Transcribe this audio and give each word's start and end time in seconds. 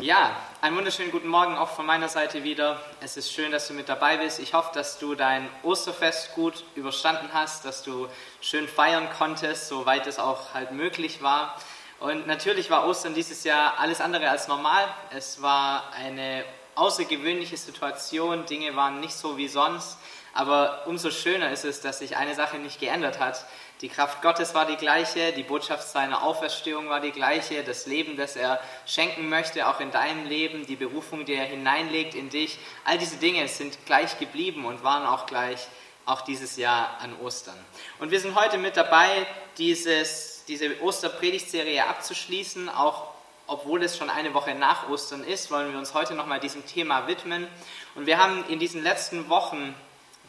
Ja, 0.00 0.34
einen 0.62 0.76
wunderschönen 0.76 1.10
guten 1.10 1.28
Morgen 1.28 1.58
auch 1.58 1.68
von 1.68 1.84
meiner 1.84 2.08
Seite 2.08 2.42
wieder. 2.42 2.80
Es 3.02 3.18
ist 3.18 3.34
schön, 3.34 3.52
dass 3.52 3.68
du 3.68 3.74
mit 3.74 3.90
dabei 3.90 4.16
bist. 4.16 4.38
Ich 4.38 4.54
hoffe, 4.54 4.70
dass 4.72 4.98
du 4.98 5.14
dein 5.14 5.46
Osterfest 5.62 6.34
gut 6.34 6.64
überstanden 6.74 7.28
hast, 7.34 7.66
dass 7.66 7.82
du 7.82 8.08
schön 8.40 8.66
feiern 8.66 9.10
konntest, 9.18 9.68
soweit 9.68 10.06
es 10.06 10.18
auch 10.18 10.54
halt 10.54 10.72
möglich 10.72 11.20
war. 11.20 11.54
Und 11.98 12.26
natürlich 12.26 12.70
war 12.70 12.86
Ostern 12.86 13.12
dieses 13.12 13.44
Jahr 13.44 13.78
alles 13.78 14.00
andere 14.00 14.30
als 14.30 14.48
normal. 14.48 14.88
Es 15.10 15.42
war 15.42 15.92
eine 15.92 16.46
außergewöhnliche 16.76 17.58
Situation, 17.58 18.46
Dinge 18.46 18.74
waren 18.76 19.00
nicht 19.00 19.12
so 19.12 19.36
wie 19.36 19.48
sonst. 19.48 19.98
Aber 20.32 20.86
umso 20.86 21.10
schöner 21.10 21.50
ist 21.50 21.64
es, 21.64 21.80
dass 21.80 21.98
sich 21.98 22.16
eine 22.16 22.34
Sache 22.34 22.58
nicht 22.58 22.80
geändert 22.80 23.18
hat. 23.18 23.44
Die 23.80 23.88
Kraft 23.88 24.20
Gottes 24.22 24.54
war 24.54 24.66
die 24.66 24.76
gleiche, 24.76 25.32
die 25.32 25.42
Botschaft 25.42 25.88
seiner 25.88 26.22
Auferstehung 26.22 26.88
war 26.88 27.00
die 27.00 27.12
gleiche, 27.12 27.64
das 27.64 27.86
Leben, 27.86 28.16
das 28.16 28.36
er 28.36 28.60
schenken 28.86 29.28
möchte, 29.28 29.66
auch 29.66 29.80
in 29.80 29.90
deinem 29.90 30.26
Leben, 30.26 30.66
die 30.66 30.76
Berufung, 30.76 31.24
die 31.24 31.34
er 31.34 31.46
hineinlegt 31.46 32.14
in 32.14 32.28
dich. 32.28 32.58
All 32.84 32.98
diese 32.98 33.16
Dinge 33.16 33.48
sind 33.48 33.86
gleich 33.86 34.18
geblieben 34.18 34.66
und 34.66 34.84
waren 34.84 35.06
auch 35.06 35.26
gleich 35.26 35.66
auch 36.04 36.20
dieses 36.22 36.56
Jahr 36.56 36.98
an 37.00 37.18
Ostern. 37.20 37.56
Und 37.98 38.10
wir 38.10 38.20
sind 38.20 38.34
heute 38.34 38.58
mit 38.58 38.76
dabei, 38.76 39.26
dieses, 39.58 40.44
diese 40.46 40.80
Osterpredigtserie 40.82 41.86
abzuschließen, 41.86 42.68
auch 42.68 43.08
obwohl 43.46 43.82
es 43.82 43.96
schon 43.96 44.10
eine 44.10 44.32
Woche 44.32 44.54
nach 44.54 44.88
Ostern 44.88 45.24
ist, 45.24 45.50
wollen 45.50 45.72
wir 45.72 45.78
uns 45.78 45.92
heute 45.92 46.14
nochmal 46.14 46.38
diesem 46.38 46.64
Thema 46.66 47.08
widmen. 47.08 47.48
Und 47.96 48.06
wir 48.06 48.18
haben 48.18 48.44
in 48.48 48.60
diesen 48.60 48.82
letzten 48.82 49.28
Wochen 49.28 49.74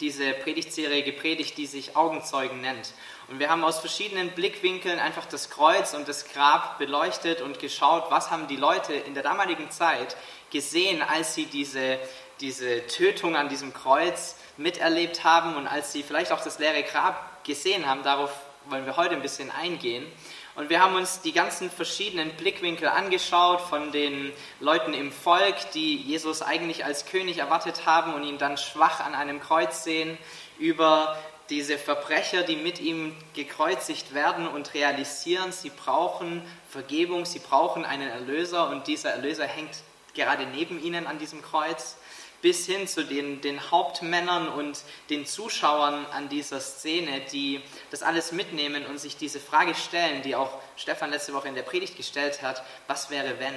diese 0.01 0.33
Predigtserie 0.33 1.03
gepredigt, 1.03 1.57
die 1.57 1.67
sich 1.67 1.95
Augenzeugen 1.95 2.59
nennt. 2.59 2.93
Und 3.29 3.39
wir 3.39 3.49
haben 3.49 3.63
aus 3.63 3.79
verschiedenen 3.79 4.31
Blickwinkeln 4.31 4.99
einfach 4.99 5.25
das 5.25 5.49
Kreuz 5.49 5.93
und 5.93 6.07
das 6.07 6.27
Grab 6.27 6.79
beleuchtet 6.79 7.41
und 7.41 7.59
geschaut, 7.59 8.05
was 8.09 8.31
haben 8.31 8.47
die 8.47 8.57
Leute 8.57 8.93
in 8.93 9.13
der 9.13 9.23
damaligen 9.23 9.71
Zeit 9.71 10.17
gesehen, 10.49 11.01
als 11.01 11.35
sie 11.35 11.45
diese, 11.45 11.99
diese 12.41 12.85
Tötung 12.87 13.35
an 13.35 13.47
diesem 13.47 13.73
Kreuz 13.73 14.35
miterlebt 14.57 15.23
haben 15.23 15.55
und 15.55 15.67
als 15.67 15.93
sie 15.93 16.03
vielleicht 16.03 16.31
auch 16.31 16.43
das 16.43 16.59
leere 16.59 16.83
Grab 16.83 17.43
gesehen 17.45 17.87
haben. 17.87 18.03
Darauf 18.03 18.31
wollen 18.65 18.85
wir 18.85 18.97
heute 18.97 19.15
ein 19.15 19.21
bisschen 19.21 19.51
eingehen. 19.51 20.05
Und 20.55 20.69
wir 20.69 20.81
haben 20.81 20.95
uns 20.95 21.21
die 21.21 21.31
ganzen 21.31 21.71
verschiedenen 21.71 22.31
Blickwinkel 22.35 22.87
angeschaut 22.87 23.61
von 23.61 23.91
den 23.91 24.33
Leuten 24.59 24.93
im 24.93 25.11
Volk, 25.11 25.71
die 25.73 25.95
Jesus 25.95 26.41
eigentlich 26.41 26.83
als 26.83 27.05
König 27.05 27.37
erwartet 27.37 27.85
haben 27.85 28.13
und 28.13 28.23
ihn 28.23 28.37
dann 28.37 28.57
schwach 28.57 28.99
an 28.99 29.15
einem 29.15 29.39
Kreuz 29.39 29.83
sehen, 29.83 30.17
über 30.59 31.17
diese 31.49 31.77
Verbrecher, 31.77 32.43
die 32.43 32.55
mit 32.55 32.79
ihm 32.79 33.15
gekreuzigt 33.33 34.13
werden 34.13 34.47
und 34.47 34.73
realisieren, 34.73 35.51
sie 35.51 35.69
brauchen 35.69 36.41
Vergebung, 36.69 37.25
sie 37.25 37.39
brauchen 37.39 37.83
einen 37.85 38.09
Erlöser 38.09 38.69
und 38.69 38.87
dieser 38.87 39.11
Erlöser 39.11 39.45
hängt 39.45 39.75
gerade 40.13 40.45
neben 40.45 40.81
ihnen 40.81 41.07
an 41.07 41.19
diesem 41.19 41.41
Kreuz 41.41 41.97
bis 42.41 42.65
hin 42.65 42.87
zu 42.87 43.05
den, 43.05 43.41
den 43.41 43.71
Hauptmännern 43.71 44.47
und 44.49 44.79
den 45.09 45.25
Zuschauern 45.25 46.05
an 46.07 46.29
dieser 46.29 46.59
Szene, 46.59 47.21
die 47.31 47.61
das 47.89 48.03
alles 48.03 48.31
mitnehmen 48.31 48.85
und 48.85 48.99
sich 48.99 49.17
diese 49.17 49.39
Frage 49.39 49.75
stellen, 49.75 50.21
die 50.21 50.35
auch 50.35 50.59
Stefan 50.75 51.11
letzte 51.11 51.33
Woche 51.33 51.47
in 51.47 51.55
der 51.55 51.61
Predigt 51.61 51.97
gestellt 51.97 52.41
hat, 52.41 52.63
was 52.87 53.09
wäre 53.09 53.39
wenn? 53.39 53.55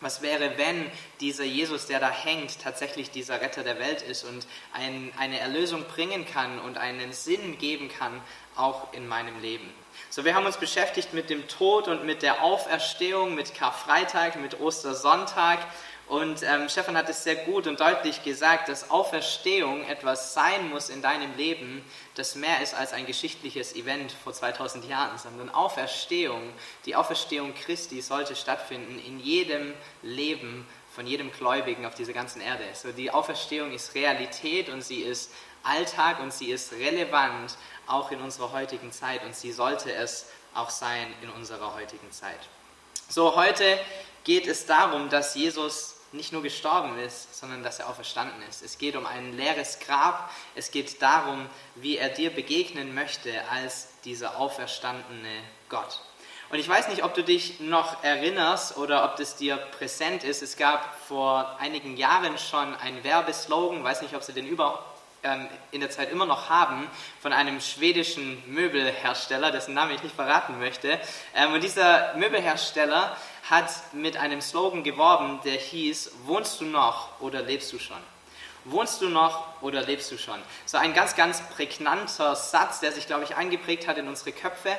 Was 0.00 0.22
wäre, 0.22 0.58
wenn 0.58 0.90
dieser 1.20 1.44
Jesus, 1.44 1.86
der 1.86 2.00
da 2.00 2.10
hängt, 2.10 2.60
tatsächlich 2.60 3.10
dieser 3.10 3.40
Retter 3.40 3.62
der 3.62 3.78
Welt 3.78 4.02
ist 4.02 4.24
und 4.24 4.46
ein, 4.72 5.12
eine 5.18 5.38
Erlösung 5.38 5.84
bringen 5.84 6.26
kann 6.26 6.58
und 6.58 6.76
einen 6.76 7.12
Sinn 7.12 7.58
geben 7.58 7.88
kann, 7.88 8.20
auch 8.56 8.92
in 8.92 9.06
meinem 9.06 9.40
Leben? 9.40 9.72
So, 10.10 10.24
wir 10.24 10.34
haben 10.34 10.46
uns 10.46 10.56
beschäftigt 10.56 11.14
mit 11.14 11.30
dem 11.30 11.46
Tod 11.48 11.88
und 11.88 12.04
mit 12.04 12.22
der 12.22 12.42
Auferstehung, 12.42 13.34
mit 13.34 13.54
Karfreitag, 13.54 14.36
mit 14.36 14.60
Ostersonntag 14.60 15.60
und 16.06 16.42
ähm, 16.42 16.68
Stefan 16.68 16.96
hat 16.98 17.08
es 17.08 17.24
sehr 17.24 17.36
gut 17.36 17.66
und 17.66 17.80
deutlich 17.80 18.22
gesagt, 18.22 18.68
dass 18.68 18.90
Auferstehung 18.90 19.84
etwas 19.86 20.34
sein 20.34 20.68
muss 20.68 20.90
in 20.90 21.00
deinem 21.00 21.34
Leben, 21.36 21.82
das 22.14 22.34
mehr 22.34 22.60
ist 22.60 22.74
als 22.74 22.92
ein 22.92 23.06
geschichtliches 23.06 23.74
Event 23.74 24.12
vor 24.12 24.34
2000 24.34 24.86
Jahren, 24.86 25.16
sondern 25.18 25.48
Auferstehung, 25.48 26.42
die 26.84 26.94
Auferstehung 26.94 27.54
Christi 27.54 28.02
sollte 28.02 28.36
stattfinden 28.36 28.98
in 28.98 29.18
jedem 29.18 29.72
Leben 30.02 30.66
von 30.94 31.06
jedem 31.06 31.32
Gläubigen 31.32 31.86
auf 31.86 31.94
dieser 31.94 32.12
ganzen 32.12 32.40
Erde. 32.40 32.64
So 32.74 32.92
die 32.92 33.10
Auferstehung 33.10 33.72
ist 33.72 33.94
Realität 33.94 34.68
und 34.68 34.82
sie 34.82 35.00
ist 35.00 35.30
Alltag 35.62 36.20
und 36.20 36.32
sie 36.32 36.50
ist 36.50 36.72
relevant 36.74 37.56
auch 37.86 38.12
in 38.12 38.20
unserer 38.20 38.52
heutigen 38.52 38.92
Zeit 38.92 39.24
und 39.24 39.34
sie 39.34 39.52
sollte 39.52 39.92
es 39.92 40.26
auch 40.54 40.70
sein 40.70 41.12
in 41.22 41.30
unserer 41.30 41.74
heutigen 41.74 42.12
Zeit. 42.12 42.38
So 43.08 43.34
heute 43.34 43.78
geht 44.22 44.46
es 44.46 44.66
darum, 44.66 45.08
dass 45.08 45.34
Jesus 45.34 45.93
nicht 46.14 46.32
nur 46.32 46.42
gestorben 46.42 46.98
ist, 46.98 47.38
sondern 47.38 47.62
dass 47.62 47.80
er 47.80 47.88
auferstanden 47.88 48.40
ist. 48.48 48.62
Es 48.62 48.78
geht 48.78 48.96
um 48.96 49.04
ein 49.04 49.36
leeres 49.36 49.80
Grab. 49.80 50.30
Es 50.54 50.70
geht 50.70 51.02
darum, 51.02 51.46
wie 51.74 51.98
er 51.98 52.08
dir 52.08 52.30
begegnen 52.30 52.94
möchte 52.94 53.32
als 53.50 53.88
dieser 54.04 54.38
auferstandene 54.38 55.42
Gott. 55.68 56.00
Und 56.50 56.58
ich 56.58 56.68
weiß 56.68 56.88
nicht, 56.88 57.02
ob 57.02 57.14
du 57.14 57.24
dich 57.24 57.58
noch 57.60 58.04
erinnerst 58.04 58.76
oder 58.76 59.04
ob 59.04 59.16
das 59.16 59.36
dir 59.36 59.56
präsent 59.56 60.22
ist. 60.22 60.42
Es 60.42 60.56
gab 60.56 60.96
vor 61.08 61.56
einigen 61.58 61.96
Jahren 61.96 62.38
schon 62.38 62.74
einen 62.76 63.02
Werbeslogan, 63.02 63.82
weiß 63.82 64.02
nicht, 64.02 64.14
ob 64.14 64.22
sie 64.22 64.34
den 64.34 64.46
über, 64.46 64.84
ähm, 65.24 65.48
in 65.72 65.80
der 65.80 65.90
Zeit 65.90 66.12
immer 66.12 66.26
noch 66.26 66.50
haben, 66.50 66.88
von 67.20 67.32
einem 67.32 67.60
schwedischen 67.60 68.40
Möbelhersteller, 68.46 69.50
dessen 69.50 69.74
Namen 69.74 69.96
ich 69.96 70.02
nicht 70.02 70.14
verraten 70.14 70.60
möchte. 70.60 71.00
Ähm, 71.34 71.54
und 71.54 71.64
dieser 71.64 72.14
Möbelhersteller 72.14 73.16
hat 73.50 73.70
mit 73.92 74.16
einem 74.16 74.40
Slogan 74.40 74.82
geworben, 74.82 75.40
der 75.44 75.56
hieß, 75.56 76.12
wohnst 76.24 76.60
du 76.60 76.64
noch 76.64 77.20
oder 77.20 77.42
lebst 77.42 77.72
du 77.72 77.78
schon? 77.78 77.98
Wohnst 78.64 79.02
du 79.02 79.08
noch 79.08 79.60
oder 79.60 79.82
lebst 79.82 80.10
du 80.10 80.16
schon? 80.16 80.40
So 80.64 80.78
ein 80.78 80.94
ganz, 80.94 81.14
ganz 81.16 81.42
prägnanter 81.50 82.34
Satz, 82.34 82.80
der 82.80 82.92
sich, 82.92 83.06
glaube 83.06 83.24
ich, 83.24 83.36
eingeprägt 83.36 83.86
hat 83.86 83.98
in 83.98 84.08
unsere 84.08 84.32
Köpfe 84.32 84.74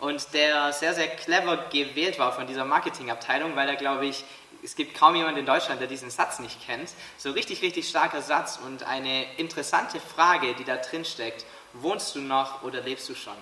und 0.00 0.32
der 0.32 0.72
sehr, 0.72 0.94
sehr 0.94 1.08
clever 1.08 1.58
gewählt 1.70 2.18
war 2.18 2.32
von 2.32 2.46
dieser 2.46 2.64
Marketingabteilung, 2.64 3.54
weil 3.54 3.68
er, 3.68 3.76
glaube 3.76 4.06
ich, 4.06 4.24
es 4.62 4.74
gibt 4.74 4.98
kaum 4.98 5.14
jemanden 5.14 5.40
in 5.40 5.46
Deutschland, 5.46 5.80
der 5.80 5.88
diesen 5.88 6.10
Satz 6.10 6.38
nicht 6.38 6.64
kennt. 6.66 6.90
So 7.18 7.30
richtig, 7.32 7.60
richtig 7.60 7.88
starker 7.88 8.22
Satz 8.22 8.58
und 8.64 8.84
eine 8.84 9.26
interessante 9.36 10.00
Frage, 10.00 10.54
die 10.54 10.64
da 10.64 10.76
drin 10.76 11.04
steckt. 11.04 11.44
Wohnst 11.74 12.14
du 12.14 12.20
noch 12.20 12.62
oder 12.62 12.80
lebst 12.80 13.08
du 13.10 13.14
schon? 13.14 13.36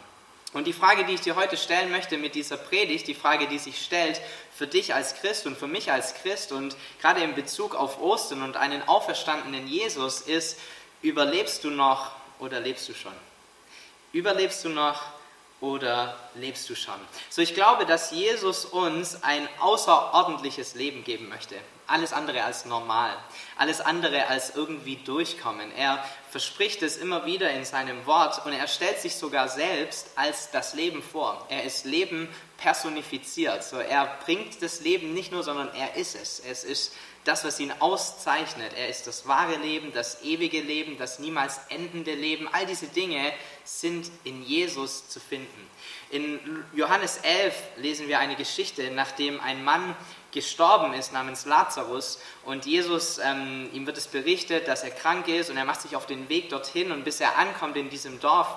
Und 0.54 0.68
die 0.68 0.72
Frage, 0.72 1.04
die 1.04 1.14
ich 1.14 1.20
dir 1.20 1.34
heute 1.34 1.56
stellen 1.56 1.90
möchte 1.90 2.16
mit 2.16 2.36
dieser 2.36 2.56
Predigt, 2.56 3.08
die 3.08 3.14
Frage, 3.14 3.48
die 3.48 3.58
sich 3.58 3.84
stellt 3.84 4.20
für 4.56 4.68
dich 4.68 4.94
als 4.94 5.16
Christ 5.16 5.46
und 5.46 5.58
für 5.58 5.66
mich 5.66 5.90
als 5.90 6.14
Christ 6.14 6.52
und 6.52 6.76
gerade 7.00 7.22
in 7.22 7.34
Bezug 7.34 7.74
auf 7.74 8.00
Ostern 8.00 8.42
und 8.42 8.56
einen 8.56 8.86
auferstandenen 8.86 9.66
Jesus 9.66 10.20
ist, 10.20 10.60
überlebst 11.02 11.64
du 11.64 11.70
noch 11.70 12.12
oder 12.38 12.60
lebst 12.60 12.88
du 12.88 12.94
schon? 12.94 13.12
Überlebst 14.12 14.64
du 14.64 14.68
noch 14.68 15.02
oder 15.64 16.14
lebst 16.34 16.68
du 16.68 16.74
schon? 16.74 16.94
So, 17.30 17.40
ich 17.40 17.54
glaube, 17.54 17.86
dass 17.86 18.10
Jesus 18.10 18.66
uns 18.66 19.22
ein 19.22 19.48
außerordentliches 19.60 20.74
Leben 20.74 21.04
geben 21.04 21.28
möchte. 21.30 21.56
Alles 21.86 22.12
andere 22.12 22.44
als 22.44 22.66
normal. 22.66 23.16
Alles 23.56 23.80
andere 23.80 24.26
als 24.26 24.54
irgendwie 24.54 24.96
durchkommen. 24.96 25.72
Er 25.72 26.04
verspricht 26.30 26.82
es 26.82 26.98
immer 26.98 27.24
wieder 27.24 27.50
in 27.50 27.64
seinem 27.64 28.04
Wort 28.04 28.44
und 28.44 28.52
er 28.52 28.66
stellt 28.66 29.00
sich 29.00 29.16
sogar 29.16 29.48
selbst 29.48 30.10
als 30.16 30.50
das 30.50 30.74
Leben 30.74 31.02
vor. 31.02 31.46
Er 31.48 31.64
ist 31.64 31.86
Leben 31.86 32.28
personifiziert. 32.64 33.62
So, 33.62 33.76
er 33.76 34.06
bringt 34.24 34.62
das 34.62 34.80
Leben 34.80 35.12
nicht 35.12 35.30
nur, 35.30 35.42
sondern 35.42 35.68
er 35.74 35.96
ist 35.96 36.16
es. 36.16 36.40
Es 36.40 36.64
ist 36.64 36.94
das, 37.24 37.44
was 37.44 37.60
ihn 37.60 37.70
auszeichnet. 37.78 38.72
Er 38.74 38.88
ist 38.88 39.06
das 39.06 39.28
wahre 39.28 39.56
Leben, 39.56 39.92
das 39.92 40.22
ewige 40.22 40.62
Leben, 40.62 40.96
das 40.96 41.18
niemals 41.18 41.60
endende 41.68 42.14
Leben. 42.14 42.48
All 42.50 42.64
diese 42.64 42.86
Dinge 42.86 43.20
sind 43.64 44.10
in 44.24 44.42
Jesus 44.42 45.10
zu 45.10 45.20
finden. 45.20 45.70
In 46.08 46.64
Johannes 46.72 47.18
11 47.18 47.54
lesen 47.76 48.08
wir 48.08 48.18
eine 48.18 48.34
Geschichte, 48.34 48.90
nachdem 48.90 49.40
ein 49.40 49.62
Mann 49.62 49.94
gestorben 50.32 50.94
ist 50.94 51.12
namens 51.12 51.44
Lazarus 51.44 52.18
und 52.44 52.64
Jesus, 52.64 53.18
ähm, 53.18 53.68
ihm 53.74 53.86
wird 53.86 53.98
es 53.98 54.08
berichtet, 54.08 54.68
dass 54.68 54.82
er 54.82 54.90
krank 54.90 55.28
ist 55.28 55.50
und 55.50 55.58
er 55.58 55.66
macht 55.66 55.82
sich 55.82 55.96
auf 55.96 56.06
den 56.06 56.30
Weg 56.30 56.48
dorthin 56.48 56.92
und 56.92 57.04
bis 57.04 57.20
er 57.20 57.36
ankommt 57.36 57.76
in 57.76 57.90
diesem 57.90 58.20
Dorf, 58.20 58.48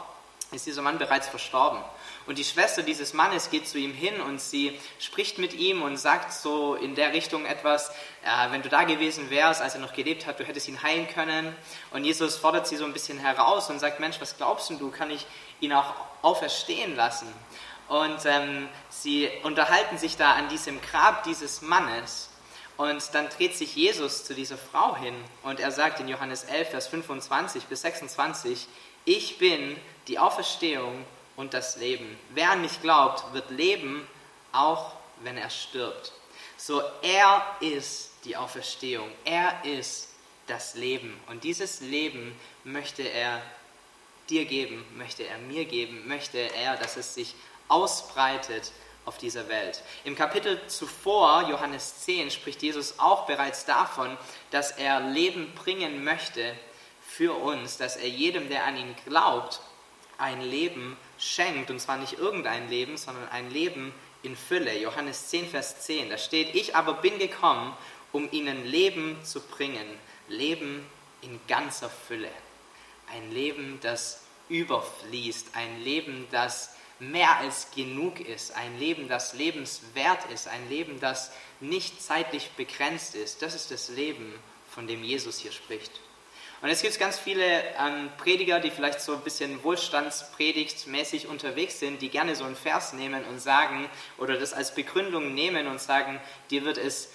ist 0.51 0.65
dieser 0.65 0.81
Mann 0.81 0.97
bereits 0.97 1.27
verstorben. 1.27 1.79
Und 2.27 2.38
die 2.38 2.44
Schwester 2.44 2.83
dieses 2.83 3.13
Mannes 3.13 3.50
geht 3.50 3.68
zu 3.68 3.77
ihm 3.77 3.94
hin 3.94 4.19
und 4.19 4.41
sie 4.41 4.77
spricht 5.00 5.38
mit 5.38 5.53
ihm 5.53 5.81
und 5.81 5.95
sagt 5.95 6.33
so 6.33 6.75
in 6.75 6.94
der 6.94 7.13
Richtung 7.13 7.45
etwas, 7.45 7.89
äh, 8.24 8.51
wenn 8.51 8.62
du 8.62 8.68
da 8.68 8.83
gewesen 8.83 9.29
wärst, 9.29 9.62
als 9.62 9.75
er 9.75 9.79
noch 9.79 9.94
gelebt 9.94 10.25
hat, 10.25 10.38
du 10.38 10.44
hättest 10.44 10.68
ihn 10.68 10.83
heilen 10.83 11.07
können. 11.07 11.56
Und 11.91 12.03
Jesus 12.03 12.35
fordert 12.35 12.68
sie 12.68 12.75
so 12.75 12.83
ein 12.83 12.91
bisschen 12.91 13.18
heraus 13.18 13.69
und 13.69 13.79
sagt, 13.79 14.01
Mensch, 14.01 14.19
was 14.19 14.35
glaubst 14.35 14.69
du, 14.69 14.91
kann 14.91 15.09
ich 15.09 15.25
ihn 15.62 15.71
auch 15.71 15.94
auferstehen 16.21 16.97
lassen? 16.97 17.27
Und 17.88 18.25
ähm, 18.25 18.68
sie 18.89 19.30
unterhalten 19.44 19.97
sich 19.97 20.18
da 20.18 20.33
an 20.33 20.50
diesem 20.50 20.81
Grab 20.81 21.23
dieses 21.23 21.62
Mannes. 21.62 22.30
Und 22.75 23.01
dann 23.13 23.30
dreht 23.30 23.56
sich 23.56 23.75
Jesus 23.75 24.25
zu 24.25 24.35
dieser 24.35 24.57
Frau 24.57 24.97
hin 24.97 25.15
und 25.41 25.59
er 25.59 25.71
sagt 25.71 26.00
in 26.00 26.07
Johannes 26.07 26.44
11, 26.44 26.69
Vers 26.69 26.88
25 26.89 27.63
bis 27.63 27.81
26, 27.81 28.68
ich 29.06 29.39
bin 29.39 29.77
die 30.07 30.19
Auferstehung 30.19 31.06
und 31.37 31.53
das 31.53 31.77
Leben. 31.77 32.19
Wer 32.31 32.51
an 32.51 32.61
mich 32.61 32.81
glaubt, 32.81 33.33
wird 33.33 33.49
leben, 33.49 34.05
auch 34.51 34.91
wenn 35.21 35.37
er 35.37 35.49
stirbt. 35.49 36.11
So, 36.57 36.81
er 37.01 37.45
ist 37.61 38.11
die 38.25 38.35
Auferstehung. 38.35 39.09
Er 39.23 39.63
ist 39.63 40.09
das 40.47 40.75
Leben. 40.75 41.17
Und 41.27 41.43
dieses 41.43 41.79
Leben 41.79 42.37
möchte 42.63 43.03
er 43.03 43.41
dir 44.29 44.45
geben, 44.45 44.83
möchte 44.97 45.23
er 45.23 45.37
mir 45.37 45.65
geben, 45.65 46.07
möchte 46.07 46.37
er, 46.37 46.75
dass 46.75 46.97
es 46.97 47.13
sich 47.13 47.35
ausbreitet 47.69 48.71
auf 49.05 49.17
dieser 49.17 49.47
Welt. 49.47 49.81
Im 50.03 50.15
Kapitel 50.15 50.59
zuvor, 50.67 51.47
Johannes 51.47 52.01
10, 52.01 52.31
spricht 52.31 52.61
Jesus 52.61 52.99
auch 52.99 53.25
bereits 53.25 53.63
davon, 53.65 54.17
dass 54.51 54.71
er 54.71 54.99
Leben 54.99 55.53
bringen 55.53 56.03
möchte 56.03 56.55
für 57.07 57.33
uns, 57.33 57.77
dass 57.77 57.95
er 57.95 58.09
jedem, 58.09 58.49
der 58.49 58.65
an 58.65 58.75
ihn 58.75 58.95
glaubt, 59.05 59.61
ein 60.17 60.41
Leben 60.41 60.97
schenkt. 61.17 61.69
Und 61.69 61.79
zwar 61.79 61.97
nicht 61.97 62.13
irgendein 62.13 62.69
Leben, 62.69 62.97
sondern 62.97 63.27
ein 63.29 63.51
Leben 63.51 63.93
in 64.23 64.35
Fülle. 64.35 64.77
Johannes 64.79 65.27
10, 65.29 65.49
Vers 65.49 65.81
10, 65.81 66.09
da 66.09 66.17
steht, 66.17 66.55
ich 66.55 66.75
aber 66.75 66.95
bin 66.95 67.19
gekommen, 67.19 67.75
um 68.11 68.29
ihnen 68.31 68.65
Leben 68.65 69.17
zu 69.23 69.41
bringen. 69.41 69.87
Leben 70.27 70.85
in 71.21 71.39
ganzer 71.47 71.89
Fülle. 71.89 72.31
Ein 73.11 73.31
Leben, 73.31 73.79
das 73.81 74.21
überfließt. 74.49 75.55
Ein 75.55 75.81
Leben, 75.83 76.27
das 76.31 76.75
mehr 76.99 77.37
als 77.37 77.71
genug 77.71 78.19
ist, 78.19 78.51
ein 78.55 78.79
Leben, 78.79 79.07
das 79.07 79.33
lebenswert 79.33 80.31
ist, 80.31 80.47
ein 80.47 80.67
Leben, 80.69 80.99
das 80.99 81.31
nicht 81.59 82.01
zeitlich 82.01 82.49
begrenzt 82.51 83.15
ist. 83.15 83.41
Das 83.41 83.53
ist 83.53 83.71
das 83.71 83.89
Leben, 83.89 84.33
von 84.69 84.87
dem 84.87 85.03
Jesus 85.03 85.39
hier 85.39 85.51
spricht. 85.51 85.91
Und 86.62 86.69
es 86.69 86.81
gibt 86.81 86.98
ganz 86.98 87.19
viele 87.19 87.44
ähm, 87.77 88.09
Prediger, 88.18 88.59
die 88.59 88.71
vielleicht 88.71 89.00
so 89.00 89.13
ein 89.13 89.21
bisschen 89.21 89.63
wohlstandspredigtmäßig 89.63 91.27
unterwegs 91.27 91.80
sind, 91.80 92.01
die 92.01 92.09
gerne 92.09 92.36
so 92.36 92.45
einen 92.45 92.56
Vers 92.56 92.94
nehmen 92.94 93.24
und 93.25 93.39
sagen, 93.39 93.88
oder 94.18 94.38
das 94.38 94.54
als 94.54 94.74
Begründung 94.74 95.36
nehmen 95.36 95.68
und 95.68 95.80
sagen, 95.80 96.19
dir 96.50 96.65
wird 96.65 96.80
es 96.80 97.09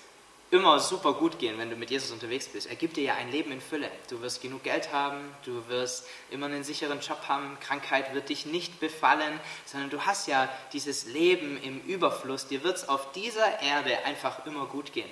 immer 0.52 0.78
super 0.78 1.14
gut 1.14 1.38
gehen, 1.38 1.58
wenn 1.58 1.70
du 1.70 1.76
mit 1.76 1.90
Jesus 1.90 2.10
unterwegs 2.12 2.46
bist. 2.46 2.68
Er 2.68 2.76
gibt 2.76 2.98
dir 2.98 3.04
ja 3.04 3.14
ein 3.14 3.32
Leben 3.32 3.50
in 3.52 3.60
Fülle. 3.62 3.90
Du 4.10 4.20
wirst 4.20 4.42
genug 4.42 4.62
Geld 4.62 4.92
haben, 4.92 5.34
du 5.44 5.66
wirst 5.68 6.06
immer 6.30 6.46
einen 6.46 6.62
sicheren 6.62 7.00
Job 7.00 7.22
haben, 7.26 7.56
Krankheit 7.60 8.14
wird 8.14 8.28
dich 8.28 8.44
nicht 8.44 8.78
befallen, 8.78 9.40
sondern 9.64 9.88
du 9.88 10.04
hast 10.04 10.28
ja 10.28 10.50
dieses 10.74 11.06
Leben 11.06 11.60
im 11.62 11.80
Überfluss. 11.80 12.46
Dir 12.46 12.62
wird 12.62 12.76
es 12.76 12.88
auf 12.88 13.12
dieser 13.12 13.62
Erde 13.62 14.04
einfach 14.04 14.44
immer 14.44 14.66
gut 14.66 14.92
gehen. 14.92 15.08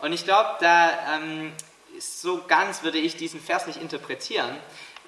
Und 0.00 0.12
ich 0.12 0.24
glaube, 0.24 0.50
da 0.60 1.16
ähm, 1.16 1.52
so 1.98 2.42
ganz 2.46 2.82
würde 2.82 2.98
ich 2.98 3.16
diesen 3.16 3.40
Vers 3.40 3.66
nicht 3.66 3.80
interpretieren, 3.80 4.56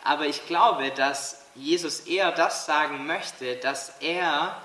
aber 0.02 0.26
ich 0.26 0.46
glaube, 0.46 0.90
dass 0.90 1.46
Jesus 1.54 2.00
eher 2.00 2.32
das 2.32 2.66
sagen 2.66 3.06
möchte, 3.06 3.56
dass 3.56 3.92
er 4.00 4.60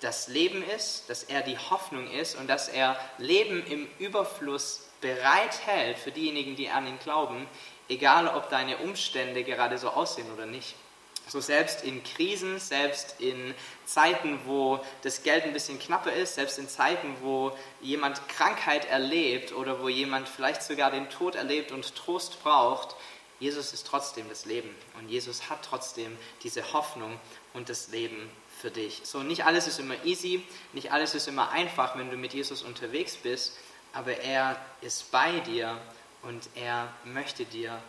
das 0.00 0.28
Leben 0.28 0.62
ist, 0.62 1.08
dass 1.08 1.24
er 1.24 1.42
die 1.42 1.58
Hoffnung 1.58 2.10
ist 2.10 2.36
und 2.36 2.48
dass 2.48 2.68
er 2.68 2.96
Leben 3.18 3.64
im 3.66 3.88
Überfluss 3.98 4.88
bereithält 5.00 5.98
für 5.98 6.10
diejenigen, 6.10 6.56
die 6.56 6.70
an 6.70 6.86
ihn 6.86 6.98
glauben, 6.98 7.46
egal 7.88 8.28
ob 8.28 8.50
deine 8.50 8.78
Umstände 8.78 9.44
gerade 9.44 9.78
so 9.78 9.90
aussehen 9.90 10.32
oder 10.32 10.46
nicht. 10.46 10.74
So 11.28 11.40
selbst 11.40 11.84
in 11.84 12.02
Krisen, 12.02 12.58
selbst 12.58 13.16
in 13.18 13.54
Zeiten, 13.84 14.40
wo 14.44 14.84
das 15.02 15.22
Geld 15.22 15.44
ein 15.44 15.52
bisschen 15.52 15.78
knapper 15.78 16.12
ist, 16.12 16.34
selbst 16.34 16.58
in 16.58 16.68
Zeiten, 16.68 17.16
wo 17.22 17.56
jemand 17.80 18.28
Krankheit 18.28 18.84
erlebt 18.86 19.52
oder 19.52 19.80
wo 19.80 19.88
jemand 19.88 20.28
vielleicht 20.28 20.62
sogar 20.62 20.90
den 20.90 21.08
Tod 21.10 21.34
erlebt 21.34 21.72
und 21.72 21.94
Trost 21.94 22.42
braucht, 22.42 22.96
Jesus 23.42 23.72
ist 23.72 23.86
trotzdem 23.86 24.28
das 24.28 24.44
Leben 24.44 24.72
und 24.98 25.08
Jesus 25.08 25.50
hat 25.50 25.64
trotzdem 25.64 26.16
diese 26.44 26.72
Hoffnung 26.72 27.18
und 27.54 27.68
das 27.68 27.88
Leben 27.88 28.30
für 28.60 28.70
dich. 28.70 29.00
So, 29.02 29.24
nicht 29.24 29.44
alles 29.44 29.66
ist 29.66 29.80
immer 29.80 29.96
easy, 30.04 30.44
nicht 30.72 30.92
alles 30.92 31.14
ist 31.14 31.26
immer 31.26 31.50
einfach, 31.50 31.98
wenn 31.98 32.10
du 32.10 32.16
mit 32.16 32.34
Jesus 32.34 32.62
unterwegs 32.62 33.16
bist, 33.16 33.58
aber 33.92 34.18
er 34.18 34.64
ist 34.80 35.10
bei 35.10 35.40
dir 35.40 35.76
und 36.22 36.48
er 36.54 36.92
möchte 37.04 37.44
dir 37.44 37.82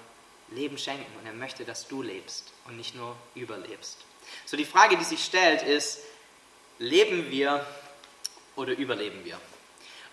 Leben 0.53 0.77
schenken 0.77 1.11
und 1.19 1.25
er 1.25 1.33
möchte, 1.33 1.65
dass 1.65 1.87
du 1.87 2.01
lebst 2.01 2.51
und 2.65 2.77
nicht 2.77 2.95
nur 2.95 3.15
überlebst. 3.35 3.97
So, 4.45 4.57
die 4.57 4.65
Frage, 4.65 4.97
die 4.97 5.03
sich 5.03 5.23
stellt, 5.23 5.61
ist, 5.61 5.99
leben 6.79 7.29
wir 7.31 7.65
oder 8.55 8.73
überleben 8.73 9.23
wir? 9.25 9.39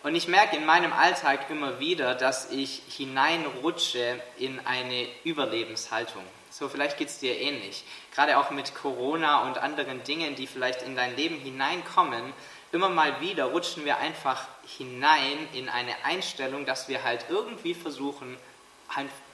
Und 0.03 0.15
ich 0.15 0.29
merke 0.29 0.57
in 0.57 0.65
meinem 0.65 0.93
Alltag 0.93 1.51
immer 1.51 1.79
wieder, 1.79 2.15
dass 2.15 2.51
ich 2.51 2.83
hineinrutsche 2.89 4.21
in 4.39 4.59
eine 4.61 5.07
Überlebenshaltung. 5.25 6.25
So, 6.51 6.69
vielleicht 6.69 6.97
geht 6.97 7.09
es 7.09 7.19
dir 7.19 7.39
ähnlich. 7.39 7.85
Gerade 8.15 8.39
auch 8.39 8.51
mit 8.51 8.75
Corona 8.75 9.47
und 9.47 9.59
anderen 9.59 10.03
Dingen, 10.05 10.37
die 10.37 10.47
vielleicht 10.47 10.83
in 10.83 10.97
dein 10.97 11.17
Leben 11.17 11.39
hineinkommen, 11.39 12.33
immer 12.73 12.89
mal 12.89 13.21
wieder 13.21 13.47
rutschen 13.47 13.85
wir 13.85 13.99
einfach 13.99 14.49
hinein 14.79 15.49
in 15.53 15.69
eine 15.69 15.93
Einstellung, 16.05 16.65
dass 16.65 16.89
wir 16.89 17.05
halt 17.05 17.27
irgendwie 17.29 17.75
versuchen, 17.75 18.39